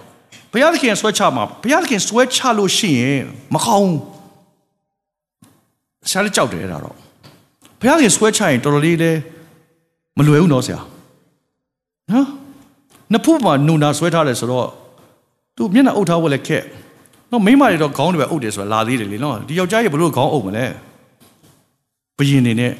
[0.51, 3.23] ဘုရားသခင်ဆွဲချမှာဘုရားသခင်ဆွဲချလို့ရှိရင်
[3.53, 3.95] မကောင်း
[6.09, 6.95] ဆရာလည်းကြောက်တယ်အဲ့ဒါတော့
[7.79, 9.11] ဘုဘုရားခင်ဆွဲချရင်တော်တော်လေးလဲ
[10.17, 10.79] မလွယ်ဘူးနော်ဆရာ
[12.11, 12.27] နော်
[13.11, 14.67] နှစ်ဖူးမှာနူနာဆွဲထားတယ်ဆိုတော့
[15.55, 16.63] သူမျက်နှာအုပ်ထားဖို့လည်းခက်
[17.31, 20.65] နော်မိန်းမတွေတော့ခေါင်းတွေပဲအုပ်တယ်ဆိုတာလာသေးတယ်လေနော်ဒီယောက်ျားကြီးဘလို့ခေါင်းအုပ်မလဲ
[22.17, 22.71] ဘယင်နေနဲ့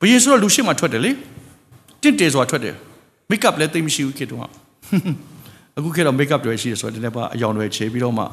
[0.00, 1.10] ဘယင်ဆိုတော့လူရှိမှထွက်တယ်လေ
[2.02, 2.74] တင့်တယ်ဆိုတာထွက်တယ်
[3.30, 4.40] မိတ်ကပ်လည်းသိမရှိဘူးခေတ္တက
[5.76, 8.24] အခုခေတ်တော့မိတ်ကပ်တွေရှိတယ်ဆိုတော့ဒီနေ့ပါအယောင်တွေခြေပြီးတော့မှ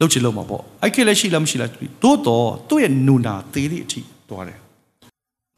[0.00, 1.70] လှုပ်ချင်လို့မှာပေါ့အဲ့ခေတ်လည်းရှိလားမရှိလား
[2.02, 4.58] သို့တော့သူ့ရဲ့နူနာသေးသည့်အထိသွားတယ်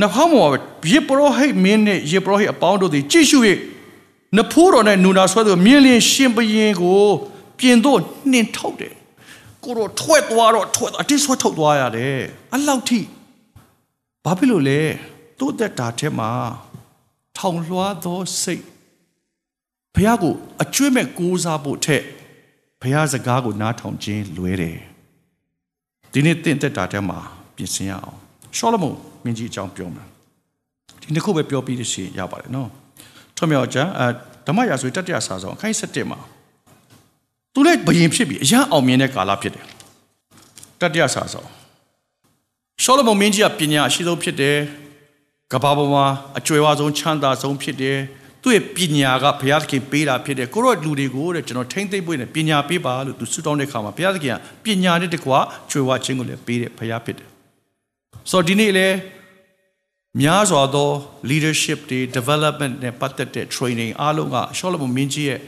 [0.00, 0.48] နောက်ဟောင်းမော
[0.92, 3.38] ယေပရောဟိတ်မင်းနဲ့ယေပရောဟိတ်အပေါင်းတို့သည်ကြည့်ရှု၍
[4.36, 7.02] နဖိုးတော်နဲ့နူနာဆွဲသူမြင်းလင်းရှင်ဘရင်ကို
[7.58, 8.94] ပြင်တော့နှင်ထုတ်တယ်
[9.64, 12.18] ကိုတော့ထွက်သွားတော့ထွက်အတင်းဆွဲထုတ်သွားရတယ်
[12.54, 13.00] အလောက်ထိ
[14.24, 14.80] ဘာဖြစ်လို့လဲ
[15.38, 16.30] သူ့သက်တာထဲမှာ
[17.36, 18.64] ထောင်လွှားသောစိတ်
[19.94, 22.02] ဘုရားကိုအကျွတ်မဲ့ကိုးစားဖို့ထက်
[22.80, 24.78] ဘုရားစကားကိုနားထောင်ခြင်းလွဲတယ်
[26.12, 27.18] ဒီနေ့တင့်သက်တာထဲမှာ
[27.56, 28.18] ပြင်ဆင်ရအောင်
[28.56, 30.04] ရှောလမုန် မင်းကြီးအကြောင်းပြောမှာ
[31.00, 32.70] ဒီနှစ်ခုပဲပြောပြီးရှင်ရပါတယ်နော်
[33.36, 34.06] ထွမြောက်ကျမ်းအဲ
[34.46, 36.18] ဓမ္မရာဇဝတတိယစာဆောင်အခန်း7မှာ
[37.54, 39.66] သူလည်းဘယင်ဖြစ်ပြီးအရန်အောင်မြင်တဲ့ကာလဖြစ်တယ်
[40.80, 41.48] တတိယစာဆောင်
[42.82, 44.58] ရှောလမုန်မင်းကြီးကပညာအရှိဆုံးဖြစ်တယ်
[45.52, 46.06] ကဘာပေါ်မှာ
[46.38, 47.98] အကျွယ်ဝဆုံးချမ်းသာဆုံးဖြစ်တယ်
[48.42, 55.38] သူ့ရဲ့ပညာကဘုရားသခင်ပေးတာဖြစ်တယ်ကိုရောလူတွေကိုတဲ့ကျွန်တော်ထိမ့်သိမ့်ပွင့်တယ်ပညာပေးပါလို့သူဆုတောင်းတဲ့အခါမှာဘုရားသခင်ကပညာနဲ့တကွာ
[55.70, 57.28] ကျွယ်ဝခြင်းကိုလည်းပေးတယ်ဘုရားဖြစ်တယ်
[58.30, 58.86] ဆိုတော့ဒီနေ့လေ
[60.20, 60.88] များစွာသော
[61.30, 65.40] leadership တွေ development နဲ့ပတ်သက်တဲ့ training အားလုံးကရှောလမုန်မင်းကြီးရဲ့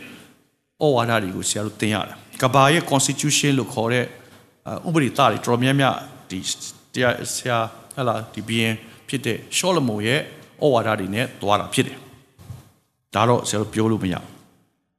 [0.82, 4.04] ဩဝါဒတွေကိုဆရာတို့သင်ရတယ်ကဘာရဲ့ constitution လို့ခေါ်တဲ့
[4.88, 5.94] ဥပဒေသားတွေတော်တော်များများ
[6.30, 6.38] ဒီ
[6.94, 7.58] တရားဆရာ
[7.96, 8.74] ဟလာဒီဘီယင်
[9.08, 10.20] ဖြစ်တဲ့ရှောလမုန်ရဲ့
[10.64, 11.98] ဩဝါဒတွေနဲ့သွားတာဖြစ်တယ်
[13.14, 14.14] ဒါတော့ဆရာတို့ပြောလို့မရ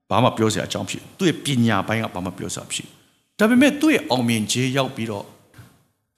[0.09, 2.87] ဘာမှပြောစရာအကြောင်းဖြစ်သူ့ရဲ့ပညာပိုင်းကဘာမှပြောစရာဖြစ်
[3.39, 5.25] ဒါပေမဲ့သူ့ရဲ့အောင်မြင်ခြင်းရောက်ပြီးတော့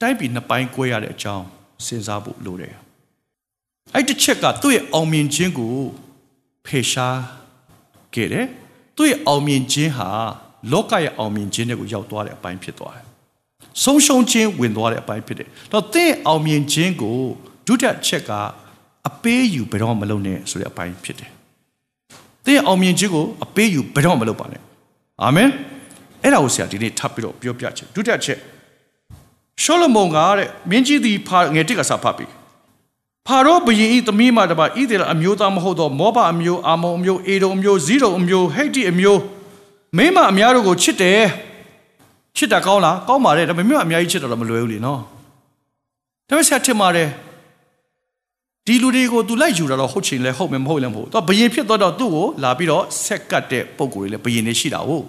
[0.01, 1.45] တိုင်းပြည်နှစ်ပိုင်းကွဲရတဲ့အကြောင်း
[1.85, 2.75] စဉ်းစားဖို့လိုတယ်
[3.93, 5.75] အဲ့တစ်ချက်ကသူ့ရဲ့အောင်မြင်ခြင်းကို
[6.65, 7.19] ဖေရှား
[8.13, 8.47] ခဲ့တယ်
[8.95, 10.09] သူ့ရဲ့အောင်မြင်ခြင်းဟာ
[10.71, 13.05] လောကရဲ့အောင်မြင်ခြင်းတွေကိုရောက်သွားတဲ့အပိုင်းဖြစ်သွားတယ်
[13.83, 17.17] ဆုံးရှုံးခြင်းဝင်သွားတဲ့အပိုင်းဖြစ်တယ်တော့သင်အောင်မြင်ခြင်းကို
[17.67, 18.31] ဒုတိယချက်က
[19.07, 21.31] အပေးယူဘယ်တော့မလုပ်နဲ့ဆိုတဲ့အပိုင်းဖြစ်တယ်
[22.45, 24.61] သင်အောင်မြင်ခြင်းကိုအပေးယူဘယ်တော့မလုပ်ပါနဲ့
[25.23, 25.49] အာမင်
[26.23, 28.39] အဲ့ဒါကိုဆရာဒီနေ့ထပ်ပြီးတော့ပြောပြချင်ဒုတိယချက်
[29.63, 32.31] ရှောလမုန်ကတဲ့မင်းကြီးသည်ဖာငယ်တစ်ကစားဖတ်ပြီး
[33.27, 39.21] ဖာရောဘုရင်ဤသမီးမတပါဣသေလအမျိုးသားမဟုတ်သောမောဘအမျိုးအာမုန်အမျိုးအေဒုံအမျိုးဇီဒုံအမျိုးဟိတ်တိအမျိုး
[39.97, 41.21] မိမအများတို့ကိုချစ်တယ်
[42.37, 44.99] ချစ်တာကောင်းလားကောင်းပါတယ်ဒါပေမဲ့အများကြီးချစ်တော့မလွယ်ဘူးလေနော်
[46.27, 47.09] ဒါပေမဲ့ဆက်ထင်ပါတယ်
[48.65, 55.05] ဒီလူတွေကို तू လိုက်ယူတာတော့ဟုတ်ချင်လဲဟုတ်မယ်မဟုတ်လည်းမဟုတ်တော့ဘယင်ဖြစ်တော့တော့သူ့ကိုလာပြီးတော့ဆက်ကတ်တဲ့ပုံကိုယ်တွေလည်းဘယင်နေရှိတာဟုတ်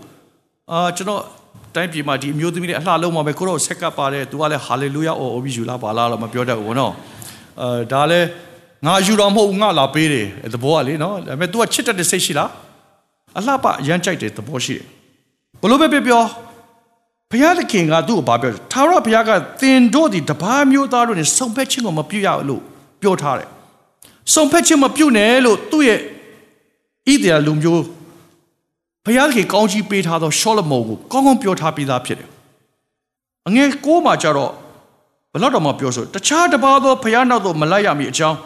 [0.70, 1.22] အာကျွန်တော်
[1.75, 6.92] တိုင်းပြည်မှာဒီအမျိုးသမီးတွေအလှလုံးမှာပဲကိုတော့ဆက်ကပ်ပါတယ်သူကလည်းဟာလေလုယာအော်ပြီးယူလာပါလားတော့မပြောတတ်ဘူးနော်
[7.60, 8.28] အဲဒါလည်း
[8.86, 12.50] ငါယူတော့မဟုတ်ငါလာပေးတယ်သဘောကလေနော်ဒါပေမဲ့ तू ကချစ်တတ်တဲ့စိတ်ရှိလား
[13.38, 14.84] အလှပရမ်းကြိုက်တဲ့သဘောရှိတယ်
[15.60, 16.22] ဘလို့ပဲပြောပြော
[17.30, 22.62] ဘုရားသခင်ကသူ့ကိုဘာပြောထာဝရဘုရားကသင်တို့ဒီတပါးမျိုးသားတို့နဲ့စုံဖက်ခြင်းကိုမပြုရလို့
[23.00, 23.48] ပြောထားတယ်
[24.34, 26.00] စုံဖက်ခြင်းမပြုနဲ့လို့သူ့ရဲ့ဣ
[27.22, 27.82] သရေလလူမျိုး
[29.04, 32.28] ဘုရားသခင်ကောင်းချီးပေးထားသောရှောလမုန်ကိုကောင်းကောင်းပြောထားပြီးသားဖြစ်တယ်
[33.48, 34.52] အငယ်ကိုးမှာကြတော့
[35.33, 38.37] ဘလောက်တော့မှပြောဆိုတခြားတပါးသောဘုရားနောက်သို့မလိုက်ရမည်အကြောင်း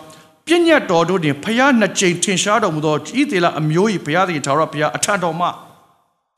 [0.46, 5.46] ပြည့်ညတ်တော်တို့တွင်ဘုရားနှစ်ကြိမ်ထင်ရှားတော်မူသောဣသရေလအမျိုး၏ဘုရားသခင်ထာဝရဘုရားအထံတော်မှ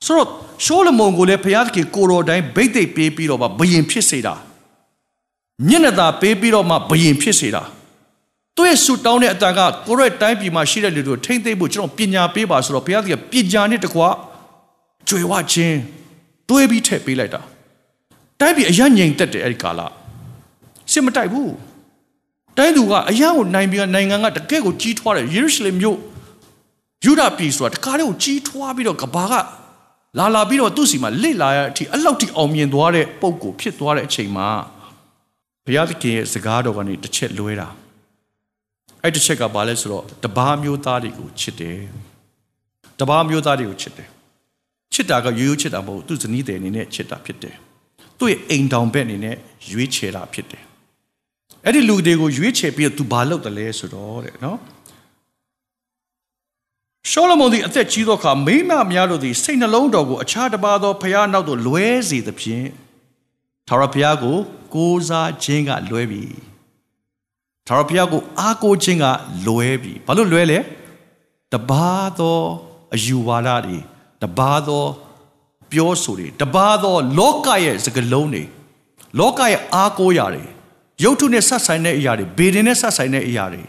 [0.07, 0.29] ဆိုတော့
[0.65, 4.35] ရှောလမုန်ကိုလည်းဘုရားသခင်ကိုတော်တိုင်းဗိတ်သိက်ပေးပြီးတော့မှဘယင်ဖြစ်စေတာ
[5.69, 7.63] မျက်နှာသာပေးပြီးတော့မှဘယင်ဖြစ်စေတာ
[8.57, 14.09] သူ့ရဲ့ဆူတောင်းတဲ့အတန်ကကိုရဲ့တိုင်းပြည်မှာရှိတဲ့လူတို့ထိမ့်သိမ့်ဖို့ကျွန်တော်ပညာပေးပါဆိုတော့ဘုရားသခင်ပညာနဲ့တကွာ
[15.09, 15.79] ကြွယ်ဝခြင်း
[16.49, 17.41] တွေးပြီးထည့်ပေးလိုက်တာ
[18.41, 19.81] တိုင်းပြည်အရငြိမ်သက်တယ်အဲ့ဒီကာလ
[20.93, 21.53] စစ်မတိုက်ဘူး
[22.57, 25.99] တိုင်းသူကအရန်ကိုနိုင်ပြီးနိုင်ငံကတကယ့်ကိုကြီးထွားတယ်ယေရုရှလင်မြို့
[27.05, 29.35] ယူဒာပြည်ဆိုတာတကားလေးကိုကြီးထွားပြီးတော့ကဘာက
[30.19, 34.49] လာလာပြီးတော့သူ့စီမှာလိလာရတဲ့အထိအလောက်ထိအောင်မြင်သွားတဲ့ပုံကိုဖြစ်သွားတဲ့အချိန်မှာ
[35.65, 37.69] ဘုရားသခင်ရဲ့စကားတော်ကနေတစ်ချက်လွဲတာ
[39.03, 41.79] အဲ့တစ်ချက်ကဘာလဲဆိုတော့တပါးမျိုးသားတွေကိုချစ်တယ်
[43.01, 44.09] တပါးမျိုးသားတွေကိုချစ်တယ်
[44.93, 47.57] ချစ်တာကရိုးရိုးချစ်တာမဟုတ်သူ့ဇနီးတဲ့အနေနဲ့ချစ်တာဖြစ်တယ်
[48.19, 49.37] သူ့ရဲ့အိမ်တောင်ဘက်အနေနဲ့
[49.71, 50.63] ရွေးချယ်တာဖြစ်တယ်
[51.65, 54.59] အဲ့ဒီလူတွေကိုရွေးချယ်ပြီးတော့သူဘာလုပ်တယ်လဲဆိုတော့တဲ့နော်
[57.11, 62.69] ရှောလမုန်သည်အသက်ကြီးသောအခါမိမများတို့သည်စိတ်နှလုံးတော်ကိုအခြားတစ်ပါးသောဖခင်နောက်သို့လွဲစေသဖြင့်
[63.69, 64.37] ထာဝရဘုရားကို
[64.75, 66.25] ကိုးစားခြင်းကလွဲပြီ
[67.67, 69.07] ထာဝရဘုရားကိုအားကိုးခြင်းက
[69.47, 70.59] လွဲပြီဘာလို့လွဲလဲ
[71.53, 72.39] တပါးသော
[72.95, 73.79] အယူဝါဒတွေ
[74.23, 74.85] တပါးသော
[75.73, 78.45] ပြောဆိုတွေတပါးသောလောကရဲ့စကလုံးတွေ
[79.19, 80.45] လောကရဲ့အားကိုးရာတွေ
[81.05, 83.63] ရုပ်ထုနဲ့ဆက်ဆိုင်တဲ့အရာတွေဘေဒင်နဲ့ဆက်ဆိုင်တဲ့အရာတွေ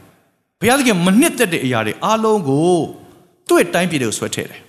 [0.60, 2.78] ဘုရားသခင်မနှစ်သက်တဲ့အရာတွေအားလုံးကို
[3.48, 4.62] သူ့ရဲ့တိုင်းပြည်တွေကိုဆွဲထည့်တယ်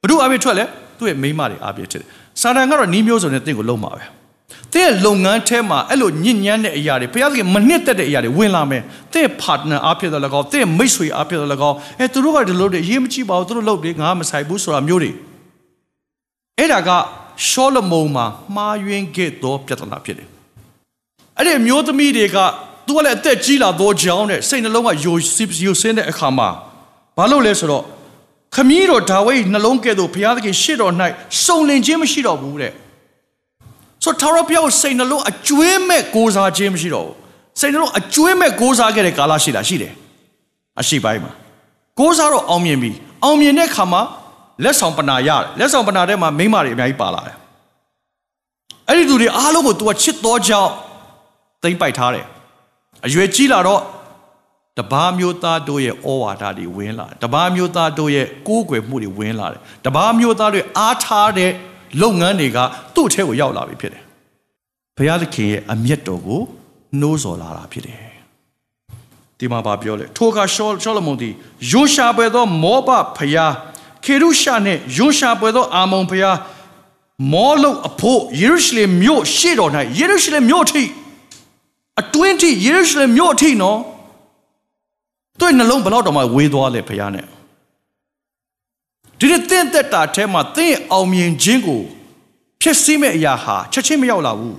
[0.00, 0.64] ဘု து အပြည့်ထွက်လဲ
[0.98, 2.08] သူ့ရဲ့မိန်းမတွေအပြည့်ထည့်တယ်
[2.40, 4.04] စာတန်ကတော့နီးမျိုးစုံနဲ့တင့်ကိုလုံးမှာပဲ။
[4.74, 8.82] တဲ့လုပ်ငန်းထဲမှာအဲ့လိုညဉ့်ညမ်းတဲ့အရာတွေဘုရားသခင်မနှစ်သက်တဲ့အရာတွေဝင်လာမယ်။
[9.14, 15.12] တဲ့ partner အဖြစ်တော့လည်းကောင်းတဲ့မိတ်ဆွေအဖြစ်တော့လည်းကောင်းအဲသူတို့ကဒီလိုတွေအရေးမကြီးပါဘူးသူတို့လုပ်တယ်ငါမဆိုင်ဘူးဆိုတာမျိုးတွေ
[16.58, 16.90] အဲ့ဒါက
[17.48, 20.28] ရှောလမုန်မှာမှားယွင်းခဲ့သောပြဿနာဖြစ်တယ်။
[21.42, 22.36] အဲ့ဒီမျိုးသမီးတွေက
[22.86, 25.16] သူကလည်းအသက်ကြီးလာသောကြောင့်တဲ့စိတ်နှလုံးကယို
[25.64, 26.48] ယိုဆင်းတဲ့အခါမှာ
[27.16, 27.84] ဘာလို့လဲဆိုတော့
[28.54, 30.92] ခမည်းတော်ဒါဝိဒ်နှလုံးကဲ့သို့ဘုရားသခင်ရှေ့တော်၌
[31.44, 32.72] စုံလင်ခြင်းမရှိတော့ဘူးတဲ့
[34.04, 37.16] ဆိုထာဝရဘုရားကိုစိတ်နှလုံးအကျွေးမဲ့ကိုးစားခြင်းမရှိတော့ဘူး
[37.60, 39.92] စိတ်နှလုံးအကျွေးမဲ့ကိုးစားခဲ့တဲ့ကာလရှိလားရှိတယ်
[40.80, 41.32] အရှိပိုင်းမှာ
[41.98, 42.90] ကိုးစားတော့အောင်မြင်ပြီ
[43.24, 44.02] အောင်မြင်တဲ့ခါမှာ
[44.64, 47.36] လက်ဆောင်ပနာရတယ်လက်ဆောင်ပနာထဲမှာမိန်းမတွေအများကြီးပါလာတယ်
[48.88, 50.70] အဲ့ဒီသူတွေအားလုံးကို तू ကချစ်တော်ကြောင့်
[51.62, 52.26] သိမ့်ပိုက်ထားတယ်
[53.06, 53.82] အရွယ်ကြီးလာတော့
[54.78, 61.50] တပါးမျိုးသားတို့ရဲ့ဩဝါဒတွေဝင်လာတယ်တပါးမျိုးသားတို့ရဲ့ကိုးကွယ်မှုတွေဝင်လာတယ်တပါးမျိုးသားတွေအားထားတဲ့
[62.00, 62.58] လုပ်ငန်းတွေက
[62.94, 64.02] သူ့အထက်ကိုရောက်လာပြီဖြစ်တယ်
[64.96, 66.40] ဘုရားသခင်ရဲ့အမျက်တော်ကို
[67.00, 68.00] နှိုးဆော်လာတာဖြစ်တယ်
[69.38, 71.34] ဒီမှာဗာပြောလေထိုအခါရှောရှောလမုန်သည်
[71.70, 73.52] ယွန်ရှာပွဲသောမောဘဖျား
[74.04, 76.36] ခေရုရှာနှင့်ယွန်ရှာပွဲသောအာမုန်ဖျား
[77.32, 80.82] မောလုတ်အဖို့ယေရုရှလင်မြို့ရှေ့တော်၌ယေရုရှလင်မြို့ထိ
[82.00, 83.78] အတွင်းထိယေရုရှလင်မြို့ထိနော်
[85.38, 87.26] သူ့နှလုံးဘလောက်တော့မှဝေးသွားလဲဖခင်နဲ့
[89.18, 91.82] ဒီနေ့တင့်သက်တာထဲမှာသင်အောင်မြင်ခြင်းကို
[92.62, 94.58] ဖြစ်စီမဲ့အရာဟာချက်ချင်းမရောက်လာဘူး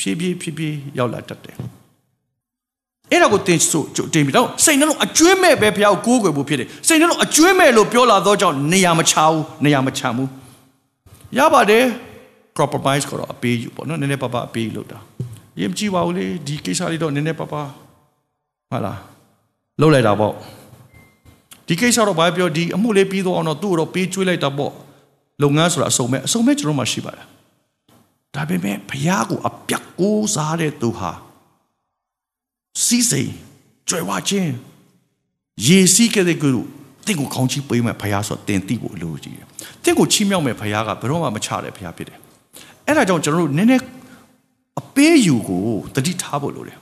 [0.00, 1.56] ဖြည်းဖြည်းဖြည်းဖြည်းရောက်လာတတ်တယ်
[3.10, 3.82] အဲ့ဒါကိုတင်ဆို
[4.14, 10.28] တင်ပြီးတော့စိတ်နှလုံးအကျွေးမဲ့ပဲဖခင်ကိုကိုးကွယ်ဖို့ဖြစ်တယ်စိတ်နှလုံးအကျွေးမဲ့လို့ပြောလာတော့ကြောင့်နေရာမချဘူးနေရာမချဘူး
[11.38, 11.84] ရပါတယ်
[12.58, 14.98] compromise ကိုတော့အပေးယူပေါ့နော်နည်းနည်းပါးပါအပေးယူလို့တာ
[15.60, 17.62] ရင်ကြည့်ပါဦးလေဒီကိစ္စလေးတော့နည်းနည်းပါးပါ
[18.70, 18.98] ဟုတ်လား
[19.80, 20.34] လှုပ်လိုက်တာပေါ့
[21.66, 24.72] ဒီကိစ္စတော့ဘာပြောဒီအမှုလေးပြီးတော့အောင်တော့သူ့တော့ပေးကျွေးလိုက်တာပေါ့
[25.42, 27.26] လုပ်ငန်းဆိုတာအစုံမဲ့အစုံမဲ့ကျွန်တော်မှရှိပါတယ်
[28.34, 31.12] ဒါပေမဲ့ဘုရားကိုအပြတ်ကိုးစားတဲ့သူဟာ
[32.84, 33.32] စီးစိမ်
[33.88, 34.52] ကြွယ်ဝခြင်း
[35.66, 36.48] ယေစီကတဲ့ကူ
[37.06, 39.46] တင့်ကိုခေါင်းချီပေးမဲ့ဘုရားဆိုတင်သိဖို့လိုကြည့်တယ်
[39.84, 42.18] တင့်ကိုချီးမြှောက်မဲ့ဘုရားကဘယ်တော့မှမချတဲ့ဘုရားဖြစ်တယ်
[42.86, 43.97] အဲ့ဒါကြောင့်ကျွန်တော်တို့နည်းနည်းအ
[44.98, 45.62] ပေးယူကို
[45.94, 46.78] တတိထားဖို့လိုတယ်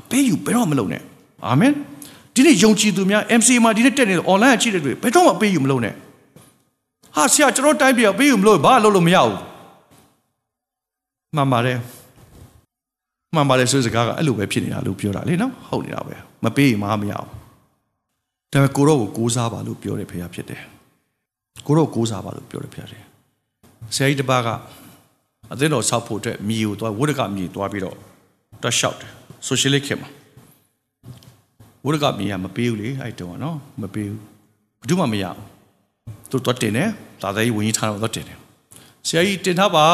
[0.00, 1.02] အပေးယူဘယ်တော့မလုပ်နဲ့
[1.46, 1.72] အာမင်
[2.34, 5.94] ဒီနေ့ယုံကြည်သူများ MC မှာဒီနေ့တက်နေတယ် online ကြည့်တဲ့တွေဘယ်တော့မှပေးယူမလုပ်နဲ့
[7.16, 9.38] ဟာဆရာကျွန်တော်တိုင်းပြပေးယူမလို့ဘာလုပ်လို့မရဘူး
[11.36, 11.78] မှန်ပါတယ်
[13.34, 16.14] မှန်ပါတယ်ဆိုစကားကအဲ့လိုပဲဖြစ်နေတာလို့ပြောတာလေနော်ဟုတ်နေတာပဲ
[16.44, 17.20] မပေးရင်မမရဘူးဒါ
[18.52, 20.62] ပေမဲ့ကိုတော့ကိုကိုးစားပါလို့ပြောတယ်ဖေရဖြစ်တယ်
[21.66, 23.02] ကိုတော့ကိုးစားပါလို့ပြောတယ်ဖေရတယ်
[23.94, 24.48] ဆရာကြီးတစ်ပါးက
[25.52, 27.96] အသင်းတော်ဆောက်ဖို့အတွက်မြေကိုသွားဝိရကမြေသွားပြီးတော့
[28.62, 29.10] တွတ်လျှောက်တယ်
[29.46, 30.08] ဆိုရှယ်လစ်ခေတ်မှာ
[31.84, 34.20] ဝိရကမြေကမပေးဘူးလေအဲ့တုန်းကနော်မပေးဘူး
[34.80, 35.44] ဘယ်သူမှမရဘူး
[36.30, 36.88] သူတော့တင်တယ်
[37.22, 38.38] သာသနာ့ဝင်ကြီးဌာနတော့တင်တယ်
[39.06, 39.86] ဆရာကြီးတင်ထားပါ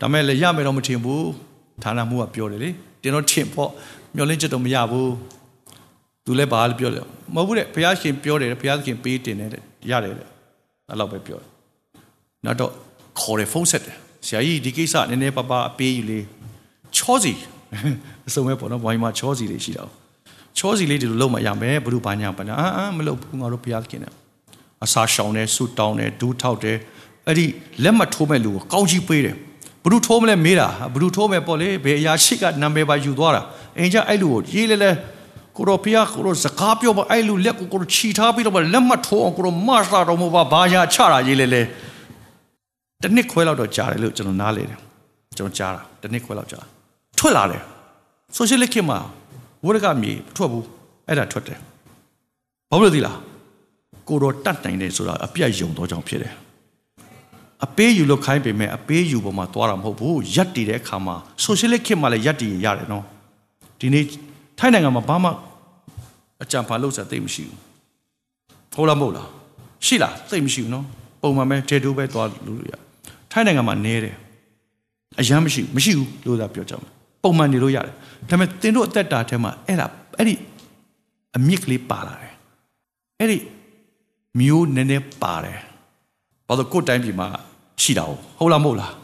[0.00, 1.26] ဒါမဲ့လည်းရမယ်တော့မထင်ဘူး
[1.82, 2.70] ဌာနမှုကပြောတယ်လေ
[3.02, 3.70] တင်တော့ထင်ပေါ့
[4.14, 5.12] မျောလင်းချက်တော့မရဘူး
[6.24, 7.00] သူလည်းဘာလို့ပြောလဲ
[7.34, 9.50] မဟုတ်ဘူးတဲ့ဘုရားရှင်ပြောတယ်ဘုရားခင်ပေးတင်တယ်
[9.90, 10.28] ရတယ်တဲ့
[10.88, 11.50] အဲ့လောက်ပဲပြောတယ်
[12.44, 12.70] နောက်တော့
[13.20, 13.96] ခေါ်တယ်ဖုန်းဆက်တယ်
[14.26, 16.20] ဆရာကြီးဒီကိစ္စနည်းနည်းပါးပါအပေးယူလေ
[16.96, 17.32] ချောစီ
[18.28, 19.84] အစုံပဲပေါ့နော်ဘိုင်းမှာချောစီတွေရှိတာ
[20.58, 24.12] ချောစီလေးဒီလိုလုံးမရမယ်ဘုရုဘာညာပါညာအာအာမလုပ်ဘူးငါတို့ဘုရားခင်နဲ့
[24.84, 26.76] အစာရှောင်တယ်ဆူတောင်းတယ်ဒူးထောက်တယ်
[27.26, 27.46] အဲ့ဒီ
[27.84, 29.36] လက်မထိုးမဲ့လူကိုကောင်းကြီးပေးတယ်
[29.82, 33.42] ဘုရုထိုးမလဲမေးတာဘုရုထိုးမဲ့ပေါ့လေဘယ်အရာရှိကနာမည်ပါယူသွားတာ
[33.78, 34.90] အင်ကြအဲ့လူကိုရေးလဲလဲ
[35.56, 41.62] ကိုရောဖျားကိုရောစကားပြောပါအဲ့လူလက်ကိုကိုရောခြိထားပြီးတော့လက်မထိုးအောင်ကိုရောမတ်တာတော့မပါဘာညာချတာရေးလဲလဲ
[43.02, 44.78] တစ်နှစ်ခွဲလောက်တော့ကြာတယ်လို့ကျွန်တော်နားလေတယ်
[45.36, 46.60] ကျွန်တော်ကြားတာတစ်နှစ်ခွဲလောက်ကြာ
[47.18, 47.62] ထွက်လာတယ်
[48.36, 48.98] ဆိုရှယ်လစ်ခေတ်မှာ
[49.64, 50.66] ဝရကမြေထွက်ဘူး
[51.08, 51.58] အဲ့ဒါထွက်တယ်
[52.70, 53.18] ဘာလို့လဲသိလား
[54.08, 56.34] ကိုတော့တတ်နိုင်တယ်ဆိုတာအပြတ်ယုံတော့ကြောင့်ဖြစ်တယ်
[57.64, 63.04] အပေးယူလို့ခိုင်းပေမဲ့အပေးယူပေါ်မှာသွားတာမဟုတ်ဘူးရက်တည်တဲ့အခါမှာဆိုရှယ်လစ်ခေတ်မှာလည်းရက်တည်ရတယ်နော်
[63.80, 64.04] ဒီနေ့
[64.58, 65.30] ထိုင်းနိုင်ငံမှာဘာမှ
[66.42, 67.58] အကြံဖာလို့ဆိုတာသိမရှိဘူး
[68.74, 69.28] ဟုတ်လားမဟုတ်လား
[69.86, 70.84] ရှိလားသိမရှိဘူးနော်
[71.20, 72.72] ပုံမှန်ပဲတေတူပဲသွားလို့ရ
[73.30, 74.14] ထိုင်းနိုင်ငံမှာနေတယ်
[75.20, 76.90] အရန်မရှိဘူးမရှိဘူးလို့သာပြောကြမှာ
[77.22, 77.94] ပုံမှန်နေလို့ရတယ်
[78.28, 79.86] ဒါပေမဲ့သင်တို့အသက်တာထဲမှာအဲ့ဒါ
[80.18, 80.34] အဲ့ဒီ
[81.36, 82.34] အမြင့်ကလေးပါလာတယ်
[83.20, 83.38] အဲ့ဒီ
[84.40, 85.60] မျိုးနည်းနည်းပါတယ်
[86.46, 87.28] ဘာလို့ကိုယ်တိုင်းပြည်မှာ
[87.82, 88.04] ရှိတာ
[88.38, 88.94] ဟုတ်လားမဟုတ်လား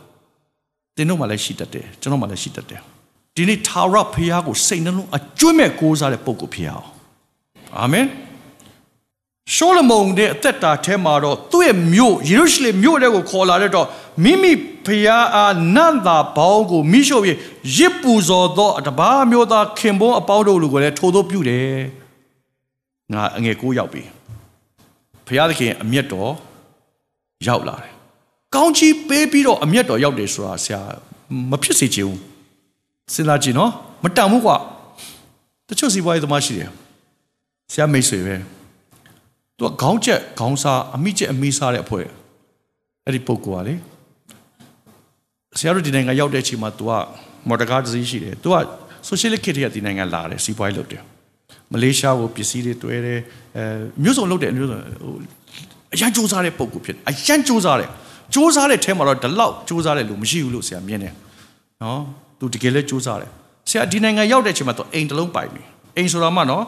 [0.97, 2.81] သင်တို့မှလည်းရှိတတ်တယ်ကျွန်တော်မှလည်းရှိတတ်တယ်
[3.37, 6.89] ဒီနေ့ထာဝရဘုရားကိုစိတ်နှလုံးအကျွမ်းမဲ့ကိုးစားတဲ့ပုဂ္ဂိုလ်ဖြစ်အောင်
[7.79, 8.07] အာမင်
[9.51, 13.87] ရှောလမုန်ရဲ့အသက်တာထဲမှာတော့သူ့ရဲ့မြို့ယေရုရှလင်မြို့တဲ့ကိုခေါ်လာတဲ့တော့
[14.25, 14.53] မိမိ
[14.87, 17.37] ဖျားအားနတ်သာဘောင်းကိုမိရှုပ်ပြီး
[17.77, 21.77] ရစ်ပူဇော်သောတပါးမျိုးသားခင်ပွန်းအပေါင်းတို့လူကိုလည်းထိုသို့ပြုတယ်
[23.13, 24.03] ငါအငယ်ကိုရောက်ပြီ
[25.27, 26.31] ဖျားသခင်အမျက်တော်
[27.49, 27.93] ရောက်လာတယ်
[28.55, 30.81] ကောင်းချီးပေးပြီးတော့အမျက်တော်ရောက်တယ်ဆိုတာဆရာ
[31.51, 32.21] မဖြစ်စေချင်ဘူး
[33.15, 33.71] စဉ်းစားကြည့်နော်
[34.03, 34.57] မတန်ဘူးကွာ
[35.69, 36.71] တချို့စီးပွားရေးသမားရှိတယ်
[37.73, 38.35] ဆရာမိတ်ဆွေပဲ
[39.58, 42.06] သူကခေါင်းချက်ခေါင်းစားအမိချက်အမိစားတဲ့အဖွဲ့
[43.06, 43.76] အဲ့ဒီပုဂ္ဂိုလ်ကလေ
[45.60, 46.92] ဆရာတို့ဒီနိုင်ငံရောက်တဲ့အချိန်မှာ तू က
[47.48, 48.56] မော်တော်ကားတစ်စီးရှိတယ် तू က
[49.10, 51.04] social kit ရဲ့ဒီနိုင်ငံလာတယ်စီးပွားရေးလုပ်တယ်
[51.72, 53.20] မလေးရှားကိုပစ္စည်းတွေတွဲတယ်
[53.58, 53.64] အဲ
[54.04, 55.14] မျိုးစုံလုပ်တယ်မျိုးစုံဟို
[55.94, 57.90] အရန်စူးစားတဲ့ပုဂ္ဂိုလ်ဖြစ်တယ်အရန်စူးစားတယ်
[58.34, 61.14] စူးစားတဲ့ထဲမှာတော့ဒီလောက်စူးစားတဲ့လူမရှိဘူးလို့ဆရာမြင်တယ်
[61.84, 62.02] နော်
[62.40, 63.32] तू တကယ်လဲစူးစားတယ်
[63.70, 65.62] ဆရာဒီနိုင်ငံရောက်တဲ့အချိန်မှာ तू အိမ်တစ်လုံးပိုင်ပြီ
[65.98, 66.64] အိမ်ဆိုတာမှနော်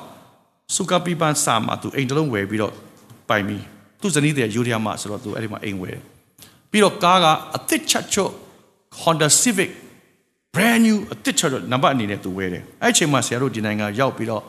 [0.74, 2.72] စုကပီပန်စာမှာသူအိမ်တလုံးဝယ်ပြီးတော့
[3.28, 3.58] ပိုင်ပြီ
[4.00, 5.98] သူဇနီးတဲ့ယူရီယာမှာဆိုတော့သူအဲ့ဒီမှာအိမ်ဝယ်
[6.70, 8.32] ပြီးတော့ကားကအသစ်ချက်ချော့
[9.00, 9.70] Honda Civic
[10.54, 14.42] brand new အသစ်ချက်ချော့နံပါတ်အနေနဲ့သူဝယ်တယ်အဲ့အချိန်မှာဆရာတို့ဒီနိုင်ငံရောက်ပြီးတော့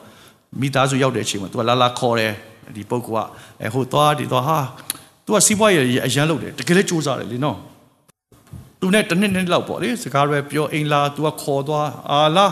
[0.62, 2.34] မိသားစုရောက်တဲ့အချိန်မှာသူကလာလာခေါ်တယ်
[2.76, 3.30] ဒီပုဂ္ဂိုလ်က
[3.64, 4.60] အဲဟိုသွားဒီသွားဟာ
[5.26, 7.58] သူကစီးပွားရေးအရန်လုပ်တယ်တကယ်လဲစူးစမ်းတယ်လေနော်
[8.80, 12.52] သူနဲ့တနည်းနည်းလောက်ပေါ့လေစကားရဲပြောအိမ်လာသူကခေါ်သွားအာလား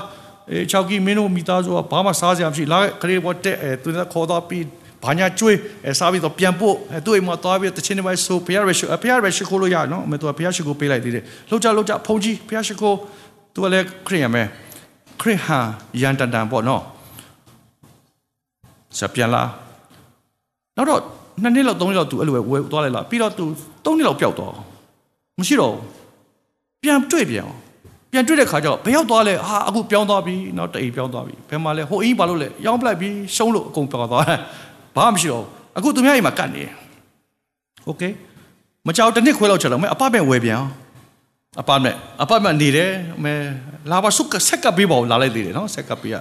[0.52, 4.66] အေး6ကီမင်းတို့မိသားစုကဘာမှစားစရာမရှိလာခရီးပေါ်တက်အဲသူကခေါ်သွားပြီး
[5.04, 12.98] ဘာညာကျွေးအဲစားပြီးတော့ပြန်ပို့အဲသူ့အိမ်မှာသွားပြီးတချင်းတွေပဲဆိုဖျားရရှိဖျားရရှိခိုးလို့ရနော်အမေသူကဖျားရှိခိုးပေးလိုက်သေးတယ်လှုပ်ကြလှုပ်ကြဖုန်ကြီးဖျားရှိခိုး
[13.54, 14.44] သူကလည်းခရစ်ယာန်ပဲ
[15.22, 15.58] ခရစ်ဟာ
[16.02, 16.82] ရန်တန်တန်ပေါ့နော်
[19.00, 19.44] စပြန်လာ
[20.78, 21.02] နောက်တော့
[21.42, 23.46] နှစ်နှစ်လောက်သုံးနှစ်လောက်သူအဲ့လိုပဲဝယ်သွားလိုက်လားပြီးတော့သူ
[23.86, 24.54] သုံးနှစ်လောက်ပျောက်သွား
[25.40, 25.84] မရှိတော့ဘူး
[26.84, 27.63] ပြန်တွေ့ပြန်အောင်
[28.13, 34.41] ပြန်တွေ့တဲ့ခါကျတော့ဘယ်ရောက်သွားလဲဟာအခုပြောင်းသွားပြီနောက်တအိမ်ပြောင်းသွားပြီဘယ်မှာလဲဟိုအင်းဘာလို့လဲရောင်းပလိုက်ပြီရှုံးလို့အကုန်ပြောင်းသွားတယ်
[34.97, 36.73] ဘာမှမရှိတော့ဘူးအခုသူများအိမ်မှာကတ်နေတယ်
[37.87, 38.03] โอเค
[38.87, 40.73] မကြောက်တစ်နှစ်ခွဲလောက်ချက်တော့မဲအပမန့်ဝယ်ပြန်အောင်
[41.61, 42.91] အပမန့်အပမန့်နေတယ်
[43.25, 43.35] မဲ
[43.91, 46.17] လာပါစုကဆက်ကပ်ပေးပါဦးလာလိုက်သေးတယ်နော်ဆက်ကပ်ပေးရ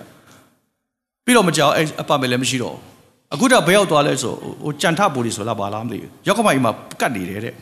[1.26, 2.98] ပြီးတော့မကြောက်အဲ့အပမန့်လည်းမရှိတော့ဘူး
[3.34, 7.54] အခုတော့ဘယ်ရောက်သွားလဲဆိုဟိုကြံထပူလီဆိုလားဘာလားမသိဘူးရောက်ကမအိမ်မှာကတ်နေတယ်တဲ့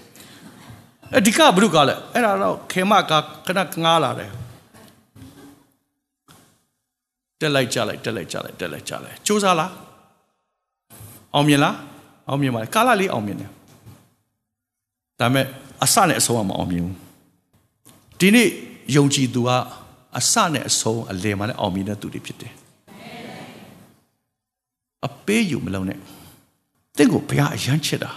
[1.15, 3.13] အဲ့ဒီကဘုရုကလည်းအဲ့ဒါတော့ခေမက
[3.47, 4.31] ခဏငားလာတယ်
[7.41, 9.73] တက်လိုက်ကြလိုက်တက်လိုက်ကြလိုက်တက်လိုက်ကြလိုက်စူးစားလား
[11.35, 11.77] အောင်မြင်လား
[12.29, 13.51] အောင်မြင်ပါလေကာလလေးအောင်မြင်တယ်
[15.21, 15.47] ဒါပေမဲ့
[15.85, 16.97] အစနဲ့အဆုံးကမအောင်မြင်ဘူး
[18.21, 18.49] ဒီနေ့
[18.97, 19.51] ယုံကြည်သူက
[20.19, 22.53] အစနဲ့အဆုံးအလယ်မှာလည်းအောင်မြင်တဲ့သူတွေဖြစ်တယ်
[25.07, 25.99] အပေးယူမလုံးနဲ့
[26.97, 28.11] တင့်ကိုဘုရားအယမ်းချစ်တာ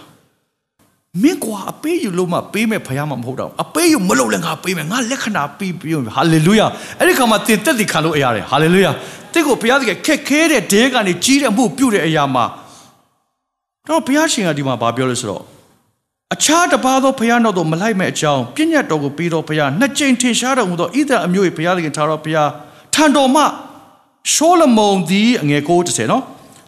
[1.22, 6.66] မင်းကွာအပေးယူလို့မှပေးမယ်ဖယားမှမဟုတ်တော့ဘူးအပေးယူမလုပ်လည်းငါပေးမယ်ငါလက္ခဏာပြီးပြီးဟာလေလုယာ
[6.98, 8.90] အဲ့ဒီခါမှာတင်တက်တည်ခံလို့အရတယ်ဟာလေလုယာ
[9.32, 12.44] တင့်ကိုဘုရားသခင်ခက်ခဲတဲ့ဒဲကနေကြီးတဲ့မှုပြုတဲ့အရာမှာ
[13.88, 15.42] တော့ဘုရားရှင်ကဒီမှာဗာပြောလို့ဆိုတော့
[16.34, 22.50] အခြားတစ်ပါးသောဘုရားနောက်သို့မလိုက်မဲ့အကြောင်းပြည့်ညတ်တော်ကိုပြီးတော့ဘုရားနှစ်ကြိမ်ထင်ရှားတော်မူသောဣသရေလအမျိုး၏ဘုရားသခင်ထာတော်ဘုရား
[22.94, 23.42] ထံတော်မှ
[24.32, 26.22] ရှောလမုန်သည်အငယ်930နော်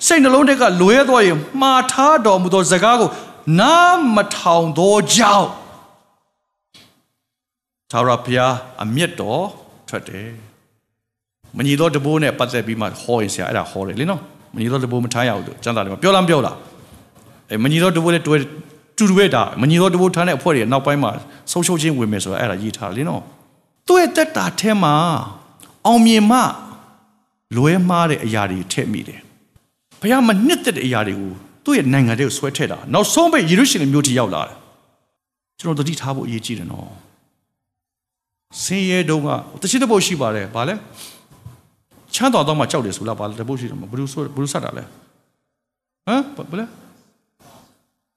[0.06, 3.08] စိတ်နှလုံးထဲကလွဲသွားရင်မှားထားတော်မူသောစကားကို
[3.60, 5.48] နားမထောင်သောကြောင့်
[7.90, 9.44] သာရဖျားအမျက်တော်
[9.88, 10.28] ထွက်တယ်
[11.56, 14.20] မညီသောတဘိုးနဲ့ပတ်သက်ပြီးမှဟောရင်ဆရာအဲ့ဒါဟောတယ်လေနော်
[14.54, 16.56] မညီသောတဘိုးမထားရဘူးလို့ကျမ်းစာထဲမှာပြောလားမပြောလား
[17.50, 18.36] အဲမညီသောတဘိုးနဲ့တွဲ
[18.96, 21.10] တူတူပဲဒါမညီသောတဘိုးထားတဲ့အဖွဲ့တွေနောက်ပိုင်းမှာ
[21.52, 23.22] ဆုံးရှုံးခြင်းဝင်မယ်ဆိုတာအဲ့ဒါရေးထားတယ်လေနော်
[23.86, 24.94] သူ့ရဲ့တက်တာထဲမှာ
[25.86, 26.38] အောင်မြင်မှ
[27.56, 29.20] လွဲမှားတဲ့အရာတွေထည့်မိတယ်
[30.00, 31.32] ဘုရားမနှစ်သက်တဲ့အရာတွေကို
[31.66, 34.56] သူ့ရဲ့နိုင်ငံတွေကိုဆွဲထည့်တာနောက်ဆုံးပဲယေရုရှလင်မြို့ထိရောက်လာတယ်
[35.58, 36.88] ကျွန်တော်တတိထားဖို့အရေးကြီးတယ်နော်
[38.62, 39.28] ဆင်းရဲတုန်းက
[39.62, 40.74] တချိတပုတ်ရှိပါတယ်ဗာလဲ
[42.14, 44.84] ချမ်းတော်တော့မှကြောက်တယ်ဆိုလားဗာလဲတပုတ်ရှိတယ်မဘလို့ဆိုဘလို့ဆက်တာလဲ
[46.06, 46.64] ဟမ်ဘလဲ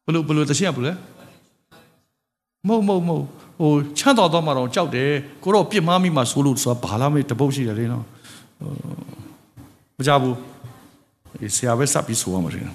[0.05, 0.91] ဘလို့ဘလို့တချိရဘလဲ
[2.67, 3.25] မဟုတ်မဟုတ်မဟုတ်
[3.59, 5.11] ဟိုချမ်းတော်တော့မှတော့ကြောက်တယ်
[5.43, 8.05] ကိုတော့ပြစ်မှားမိမှဆိုလို့ဆိုတာဘာလားမေတပုတ်ရှိတယ်လေနော်
[9.97, 10.35] မကြဘူး
[11.55, 12.65] ဆရာပဲစပ်ပြီးဆိုရမှာတယ်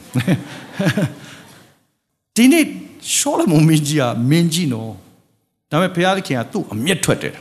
[2.36, 2.64] ဒီနေ့
[3.14, 4.92] ရှောလမုန်မင်းကြီးကမင်းကြီးနော်
[5.70, 7.34] ဒါပေမဲ့ဘုရားသခင်ကသူ့အမျက်ထွက်တယ်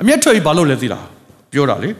[0.00, 1.06] အမျက်ထွက်ပြီးဘာလို့လဲသိလား
[1.52, 1.90] ပြောတာလေ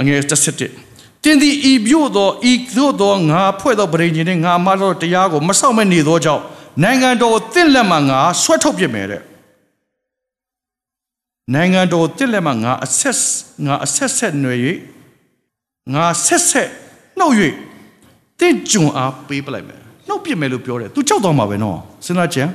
[0.00, 6.42] အငယ်17တင်းဒီဤပြို့သောဤသို့သောငါဖွဲ့သောပရိညင်နဲ့ငါမတော်တရားကိုမဆောက်မဲ့နေသောကြောင့်
[6.82, 9.22] နိုင်ငံတော်တင့်လက်မှငါဆွဲထုတ်ပြစ်မယ်တဲ့
[11.54, 13.18] နိုင်ငံတော်တင့်လက်မှငါအဆက်
[13.66, 14.56] ငါအဆက်ဆက်ຫນွေ၍
[15.94, 16.70] ငါဆက်ဆက်
[17.24, 17.36] နှုတ်၍
[18.40, 22.48] တင့်ကြုံအားပေးပလိုက်မယ်နှုတ်ပြစ်မယ်လို့ပြောတယ် तू ကြောက်တော့မှာပဲနော်စဉ်းစားကြည့်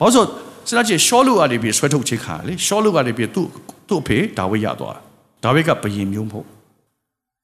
[0.00, 0.24] ဘာလို့ဆို
[0.68, 3.46] စဉ်းစားကြည့်ရှောလူအားတွေပြီးဆွဲထုတ်ချေခါလေရှောလူအားတွေပြီးသူ့
[3.88, 4.96] သူ့အဖေဒါဝိဒ်ရသွား
[5.44, 6.46] ဒါဝိဒ်ကဘယင်မျိုးမဟုတ်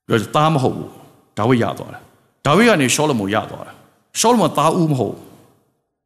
[0.06, 0.90] ပြောသားမဟုတ်ဘူး
[1.38, 2.00] ဒါဝိဒ်ရသွားတယ်
[2.46, 3.74] ဒါဝိဒ်ကနေရှောလမုန်ရသွားတယ်
[4.20, 5.14] ရှောလမုန်သားဦးမဟုတ်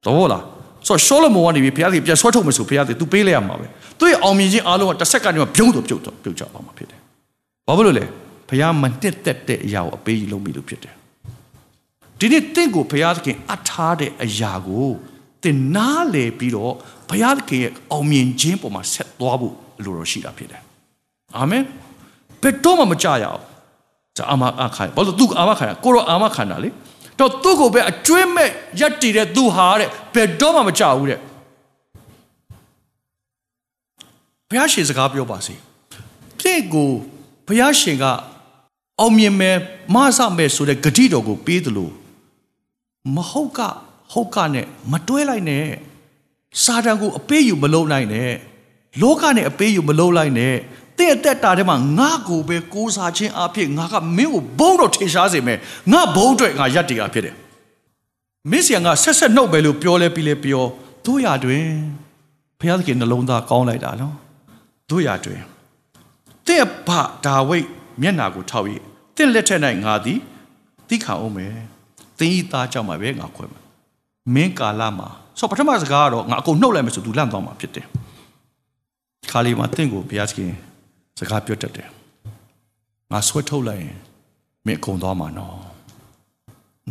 [0.04, 0.42] သဘောလား
[0.86, 3.66] ဆိုတော့ရှောလမုန်ကနေပြီးဘုရားသခင်ပြန်ဆွဲထုတ်မယ်ဆိုဘုရားသခင် तू ပေးလိုက်ရမှာပဲ
[3.98, 7.00] သူ့ရဲ့အောင်မြင်ခြင်းအားလုံးကတစ်ဆက်ကနေမှပြုံးတော့ပြုတ်တော့ပြုတ်ကြအောင်မှာဖြစ်တယ်
[7.66, 8.04] ဘာဖြစ်လို့လဲ
[8.52, 10.94] ဘုရားမနှစ်သက်တဲ့အရာကိုအပေးယူလုပ်မိလို့ဖြစ်တယ်
[12.18, 14.88] ဒီနေ့တင့်ကိုဘုရားသခင်အထားတဲ့အရာကို
[15.42, 16.74] တင်နားလေပြီးတော့
[17.10, 20.62] ဘုရားသခင်ရဲ့အောင်မြင်ခြင်းပေါ်မှာဆက်သွားဖို့လိုတော့ရှိတာဖြစ်တယ်
[21.36, 21.62] အာမင်
[22.42, 23.40] ဘယ်တော့မှမကြရအောင်
[24.16, 26.70] ဇာအမအခါဘာလို့သူအာမခံတာကိုရောအာမခံတာလေ
[27.18, 28.48] တော့သူ့ကိုပဲအကျွေးမဲ့
[28.80, 31.18] ရက်တည်တဲ့သူဟာတဲ့ဘယ်တော့မှမကြဘူးတဲ့
[34.48, 35.54] ဘုရားရှင်စကားပြောပါစေ
[36.42, 36.90] တဲ့ကို
[37.46, 38.04] ဘုရားရှင်က
[39.02, 39.56] အောင်မြင်မဲ့
[39.94, 41.92] မဆမဲ့ဆိုတဲ့ဂတိတော်ကိုပေးတယ်လို့
[43.14, 43.60] မဟုတ်က
[44.12, 45.66] ဟုတ်ကနဲ့မတွဲလိုက်နဲ့
[46.62, 48.32] စာတန်ကိုအပေးယူမလုံးနိုင်နဲ့
[49.02, 50.54] လောကနဲ့အပေးယူမလုံးလိုက်နဲ့
[50.98, 55.58] တဲ့တက်တာထဲမှာငါကိုပဲကိုးစားခြင်းအဖြစ်ငါကမင်းကိုဘုံတော့ထင်ရှားစေမယ်
[55.92, 57.36] ငါဘုံအတွက်ငါရက်တည်တာဖြစ်တယ်
[58.50, 60.64] မစ္စယံကဆက်ဆက်နှုတ်ပဲလို့ပြောလဲပြီးလဲပြော
[61.06, 61.66] တို့ရတွင်
[62.60, 64.16] ဘုရားသခင်နှလုံးသားကောင်းလိုက်တာနော်
[64.90, 65.40] တို့ရတွင်
[66.46, 66.90] တဲ့ဘ
[67.24, 67.66] ဒါဝိတ်
[68.02, 68.68] မျက်နာကိုထောက်၍
[69.16, 70.18] တဲ့လက်ထက်၌ငါသည်
[70.88, 71.54] သိခံအောင်မယ်
[72.18, 73.62] တင်းဤသားကြောင့်မှာပဲငါခွဲမယ်
[74.34, 75.08] မင်းကာလမှာ
[75.38, 77.86] ဆိုပထမစကားကတော့ငါအကုန်နှုတ်လိုက်မယ်ဆိုသူလန့်သွားမှာဖြစ်တယ်
[79.30, 80.52] ခါလီမှာတင့်ကိုဘုရားသခင်
[81.18, 81.88] စကားပြောတတ်တယ်
[83.12, 83.96] ငါဆွဲထုတ်လိုက်ရင်
[84.66, 85.56] မင်းအကုန်သွားမှာနော်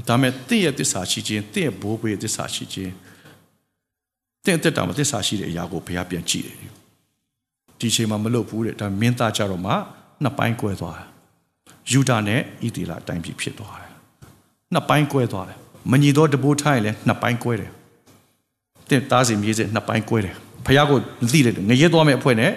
[0.08, 2.94] ဒါမဲ့တင့်ရဲ့တစ္ဆာရှိခြင်းတင့်ရဲ့ဘိုးဘွေးရဲ့တစ္ဆာရှိခြင်း
[4.46, 6.58] တင့်တက်တာမှာတစ္ဆာရှိတဲ့အရာကိုဘုရားပြန်ကြည့်တယ်
[7.80, 9.74] ဒီချိန်မှာမလုပ်ဘူးတဲ့ဒါမင်းသားကြတော့မှ
[10.24, 11.11] နှစ်ပိုင်းကွဲသွားတယ်
[11.92, 13.92] ယူဒာနဲ့ဣသီလအတိုင်းပြည်ဖြစ်သွားတယ်
[14.74, 15.58] နှစ်ပိုင်းကွဲသွားတယ်
[15.92, 17.72] မညီတော့တဘိုးထိုင်းလည်းနှစ်ပိုင်းကွဲတယ်
[18.90, 22.52] တဲ့သားစီမြေးစစ်နှစ်ပိုင်းကွဲတယ်ဖះကိုမသိတယ်ငရဲသွားမဲ့အဖွဲ့နဲ့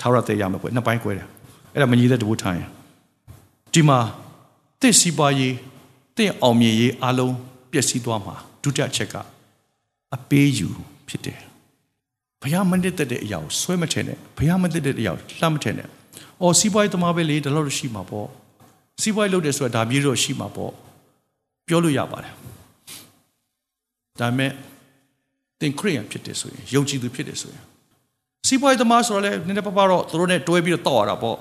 [0.00, 1.26] ထာဝရတဲ့ရမယ့်အဖွဲ့နှစ်ပိုင်းကွဲတယ်
[1.72, 2.62] အဲ့ဒါမညီတဲ့တဘိုးထိုင်း
[3.72, 3.98] ဒီမှာ
[4.80, 5.54] တဲ့စီပွားရေး
[6.16, 7.34] တဲ့အောင်မြင်ရေးအလုံး
[7.72, 9.14] ပျက်စီးသွားမှာဒုတိယချက်က
[10.14, 10.68] အပေးယူ
[11.08, 11.40] ဖြစ်တယ်
[12.42, 15.88] ဘုရားမနစ်သက်တဲ့အရာကိုဆွဲမထင်နဲ့ဘုရားမနစ်သက်တဲ့အရာကိုလှမ်းမထင်နဲ့။
[16.42, 18.28] အော်စီးပွားရေးသမားပဲလေဒါလို့ရှိမှာပေါ့။
[19.02, 20.72] စီးပွားရေးလုပ်တယ်ဆိုတာဒါမျိုးတော့ရှိမှာပေါ့။
[21.66, 22.32] ပြောလို့ရပါတယ်။
[24.20, 24.50] ဒါပေမဲ့
[25.60, 27.64] သင်ခရိယန်ဖြစ်တယ်ဆိုရင်ယုံကြည်သူဖြစ်တယ်ဆိုရင်
[28.48, 31.36] စီးပွားရေးသမားဆိုတော့လေနည်းနည်းပါးပါတော့သူတို့နဲ့တွဲပြီးတော့တောက်ရတာပေါ့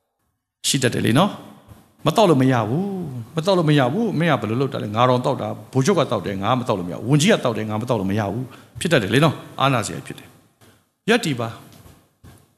[0.68, 1.30] ။ရှိတတ်တယ်လေနော်။
[2.06, 2.86] မတောက်လို့မရဘူး။
[3.36, 8.44] မတောက်လို့မရဘူး။မင်းကဘယ်လိုလုပ်တာလဲငါတော့တောက်တာဘိုးချုပ်ကတောက်တယ်ငါမတောက်လို့မရဘူး။ဝန်ကြီးကတောက်တယ်ငါမတောက်လို့မရဘူး။
[8.80, 10.28] ဖြစ်တတ်တယ်လေနော်။အာနာစရာဖြစ်တယ်။
[11.08, 11.48] ရက်တီပါ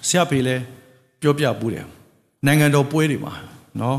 [0.08, 0.56] ဆရာဖေလဲ
[1.20, 1.86] ပြောပြပူးတယ်
[2.46, 3.32] နိုင်ငံတော်ပွဲတွေမှာ
[3.80, 3.98] နော်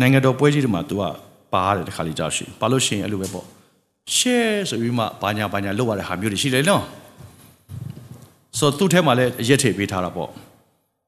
[0.00, 1.02] နိုင်ငံတော်ပွဲကြီးတွေမှာ तू က
[1.52, 3.46] ပါရတယ်တခါလေကြောက်ရှိပါလို့ရှိရင်အဲ့လိုပဲပေါ့
[4.16, 6.82] share ဆိုပြီးမှဘာညာဘာညာလုပ်ရတဲ့ဟာမျိုးတွေရှိတယ်နော်
[8.58, 10.30] ဆိုတော့သူ့ထဲမှာလည်းအရက်ထည့်ပေးထားတာပေါ့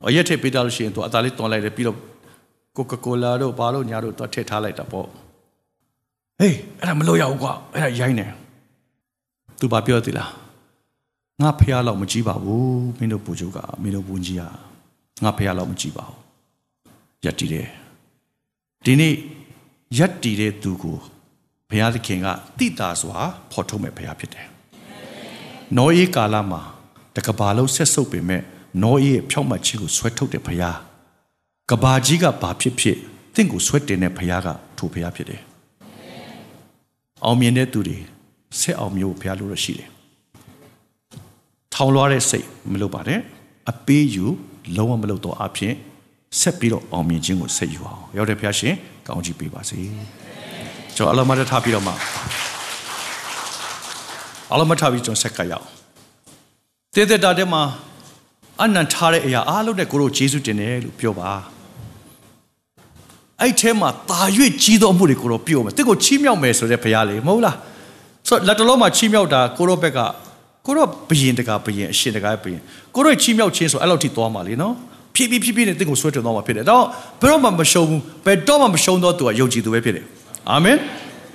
[0.09, 1.99] အရက်ထည့်ပေးထားလို့ရှိရင် तू အသားလေးတွန်လိုက်တယ်ပြီးတော့
[2.77, 5.07] ကိုကာကိုလာတို့ဘာလို့ညာတို့ तू ထည့်ထားလိုက်တာပေါ့
[6.39, 8.27] ဟေးအဲ့ဒါမလုပ်ရဘူးကွာအဲ့ဒါရိုင်းနေ
[9.61, 10.31] तू ဘာပြောသေးလား
[11.41, 14.43] ငါဖះလောက်မကြည့်ပါဘူးမင်းတို့ပူချုပ်ကမင်းတို့ဝန်ကြီးက
[15.25, 16.19] ငါဖះလောက်မကြည့်ပါဘူး
[17.25, 17.67] ရက်တည်တယ်
[18.86, 19.14] ဒီနေ့
[19.98, 20.98] ရက်တည်တဲ့သူကို
[21.70, 22.28] ဘုရားသခင်က
[22.58, 23.18] တိတာစွာ
[23.52, 24.48] ဖော်ထုတ်မဲ့ဘုရားဖြစ်တယ်
[25.78, 26.62] နောအေးကာလမှာ
[27.16, 28.42] တကဘာလုံးဆက်ဆုပ်ပေမဲ့
[28.84, 30.78] နောအေးရဲ့ဖြောက်မှတ်ခြင်းကိုဆွဲထုတ်တဲ့ဘုရား
[31.72, 32.98] ကဘာကြီးကဘာဖြစ်ဖြစ်
[33.36, 35.42] တင့်ကိုဆွဲတင်တဲ့ဘုရားကထိုဘုရားဖြစ်တယ်
[37.26, 37.98] အောင်မြင်တဲ့သူတွေ
[38.60, 39.90] ဆက်အောင်မျိုးဘုရားလိုရရှိတယ်
[41.74, 43.20] ထောင်လွှားတဲ့စိတ်မလုပ်ပါနဲ့
[43.72, 44.26] အပေးယူ
[44.76, 45.74] လုံးဝမလုပ်တော့အဖြစ်
[46.42, 48.76] ဆက်ပြီးတော့အောင်မြင်ခြင်းကိုဆက်ယူအောင်ရောက်တဲ့ဖျားရှင်
[49.08, 49.80] ကောင်းချီးပေးပါစေ
[50.96, 51.94] ကျွန်တော်အလုံးမတထားပြီးတော့မှ
[54.52, 55.66] အလုံးမထားပြီးကျွန်တော်ဆက်ကရအောင်
[56.94, 57.62] တည်တဲ့တာတဲ့မှာ
[58.62, 61.32] အနန္ထားတဲ့အရာအားလုံးနဲ့ကိုတို့ယေရှုတင်တယ်လို့ပြောပါ
[63.42, 64.22] အဲ့ထဲမှာတာ၍
[64.64, 67.58] ကြီးသောအမှုတွေကိုတော့ပြောမယ်တစ်ကိုချီးမြှောက်မယ်ဆိုတဲ့ဘုရားလေမဟုတ်လား
[68.28, 70.00] ဆိုတော့လက်တလုံးမှာချီးမြှောက်တာကိုတို့ဘက်က
[70.66, 72.62] ကိုတော့ဘယင်တကာဘယင်အရှင်တကာဘယင်
[72.96, 74.76] ကိုတော့ချီးမြှောက်ခြင်းဆိုအဲ့လောက်ထိသွားမှာလေနော်
[75.16, 76.84] ဖြည်းဖြည်းဖြည်းဖြည်းနဲ့တင့်ကိုဆွဲတင်သွားမှာဖြစ်တယ်တော့
[77.22, 80.06] ဘယ်တော့မှမရှုံဘူးဘယ်တော့မှမရှုံတော့သူကယုံကြည်သူပဲဖြစ်တယ်
[80.52, 80.78] အာမင်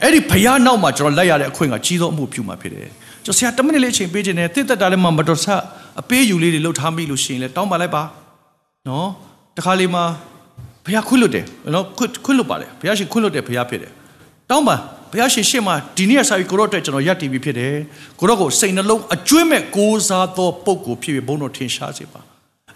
[0.02, 2.88] အဲ့ဒီဘုရားနောက်မှာကျွန်တော်လက်ရတဲ့အခွင့်ကကြီးသောအမှုပြုမှာဖြစ်တယ်
[3.24, 5.46] ကျွန်တော်ဆရာတမနစ်လေးအချိန်ပေးခြင်းနဲ့တင့်တက်တာလည်းမှမတော်ဆ
[6.00, 8.02] အပေးယူလေးတွေလှုပ်ထားမိလို့ရှိရင်လည်းတောင်းပါလိုက်ပါ
[8.88, 9.08] နော်
[9.56, 10.04] တခါလေးမှာ
[10.84, 13.92] ဘုရားခွင့်လွတ်တယ်နော်ခွင့်ခွင့်လွတ်ပါလေဘုရားရှင်ခွင့်လွတ်တယ်ဘုရားဖြစ်တယ်
[14.50, 14.76] တောင်းပါ
[15.12, 17.74] ဘုရားရှင်ရှေ့မှာဒီနေ့ဆာပြီးကိုရော့အတွက်ကျွန်တော်ယက်တည်ပြီးဖြစ်တယ်
[18.18, 22.20] ကိုရော့ကိုစိတ်နှလုံးအကျွမ်းမဲ့ကိုးစားသောပုံကိုဖြစ်ပြီးဘုန်းတော်ထင်ရှားစေပါ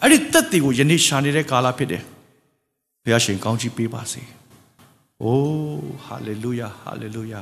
[0.03, 2.03] အဲ့ဒီတက်တီကိုယနေ့ရှာနေတဲ့ကာလဖြစ်တယ်
[3.03, 4.23] ဘုရားရှင်ကောင်းချီးပေးပါစေ
[5.23, 7.41] အိုးဟာလေလုယာဟာလေလုယာ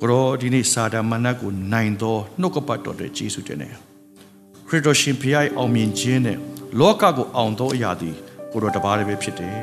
[0.00, 3.74] ကိုရောဒီနေ့စာဒမနတ်ကိုနိုင်သောနှုတ်ကပတ်တော်တဲ့ယေရှုတင်တယ်
[4.68, 6.38] ခရစ်တော်ရှင်ဖခင်အောင်မြင်ခြင်းနဲ့
[6.80, 8.16] လောကကိုအောင်သောအရာသည်
[8.52, 9.56] ကိုရောတပါးတည်းပဲဖြစ်တယ်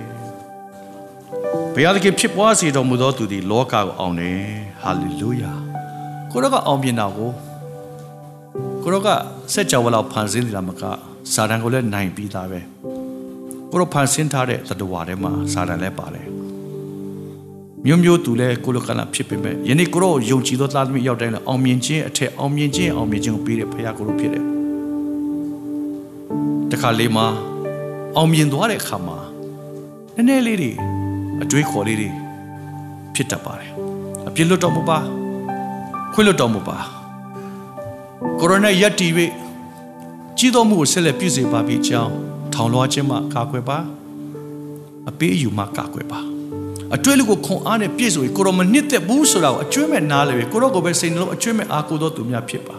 [1.74, 4.40] ဘုရားသခင်ဖြစ်ပွားစေတော်မူသောသူသည်လောကကိုအောင်တယ်
[4.82, 5.52] ဟာလေလုယာ
[6.32, 7.32] ကိုရောကအောင်မြင်တာကို
[8.84, 9.10] ကိုရောက
[9.54, 10.84] စက်ကြဝဠာဖန်ဆင်းနေတာမက
[11.34, 12.60] စာတန်ကိုလည်းနိုင်ပြီးသားပဲ
[13.72, 16.28] ကိုရောဖန်ဆင်းထားတဲ့သတ္တဝါထဲမှာစာတန်လည်းပါတယ်
[17.86, 24.46] မျိုးမျိုးသူလည်းကိုလိုကလာဖြစ်ပေမဲ့ယနေ့ကိုရောယုံကြည်သောသားသမီးရောက်တိုင်းလည်းအောင်မြင်ခြင်းအထက်အောင်မြင်ခြင်းအောင်မြင်ခြင်းကိုပေးတဲ့ဖခင်ကိုလိုဖြစ်တယ်
[26.72, 27.26] တခါလေးမှာ
[28.16, 29.18] အောင်မြင်သွားတဲ့အခါမှာ
[30.16, 30.72] နည်းနည်းလေးတွေ
[31.42, 32.10] အတွေးခေါ်လေးတွေ
[33.16, 33.72] ဖြစ်တတ်ပါတယ်
[34.28, 34.98] အပြစ်လွတ်တော်မူပါ
[36.14, 36.78] ခွင့်လွတ်တော်မူပါ
[38.40, 39.08] ကိုရိုနာရက်တီ၍
[40.44, 42.14] ကြီးတော်မူကိုဆက်လက်ပြည့်စုံပါပြီကြောင်း
[42.54, 43.80] ထောင်လွှားခြင်းမှကာကွယ်ပါ
[45.10, 46.20] အပေးအယူမှကာကွယ်ပါ
[46.96, 52.76] အတွေ့လူကိုခွန်အားနဲ့ပြည့်စုံကိုရောမနစ်သက်ဘူးဆိုတာကိုအကျွမ်းမဲ့နားလေပဲကိုရောကိုပဲစိတ်နှလုံးအကျွမ်းမဲ့အားကိုသောသူများဖြစ်ပါ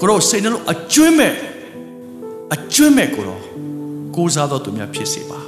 [0.00, 1.32] ကိုရောစိတ်နှလုံးအကျွမ်းမဲ့
[2.54, 3.40] အကျွမ်းမဲ့ကိုရော
[4.16, 5.40] ကိုးစားသောသူများဖြစ်စေပါ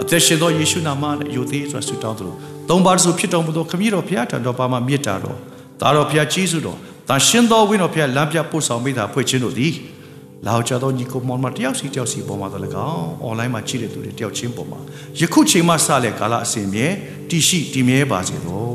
[0.00, 2.36] အသက်ရှင်သောယေရှုနာမနဲ့ယိုသေးစွာဆုတောင်းသလို
[2.68, 5.38] သုံးပါးဆိုဖြစ်တော်မူသောခမည်းတော်ဘုရားထံတော်ပါမှမြစ်တာတော်
[5.80, 6.78] ဒါတော်ဘုရားကြီးစုတော်
[7.08, 9.72] တန်ရှင်သောဝိညာဉ်တော်ဘုရားလမ်းပြပို့ဆောင်မိတာဖွဲ့ခြင်းတို့သည်
[10.46, 14.80] လာကြသောညီကိုမောင်မတယောက်စီတယောက်စီပေါ်မှာတော့လည်းကောင်းအွန်လိုင်းမှာကြည့်တဲ့သူတွေတယောက်ချင်းပေါ်မှာ
[15.20, 16.86] ယခုချိန်မှစတဲ့ကာလအစဉ်မြဲ
[17.28, 18.68] တည်ရှိတည်မြဲပါစေသော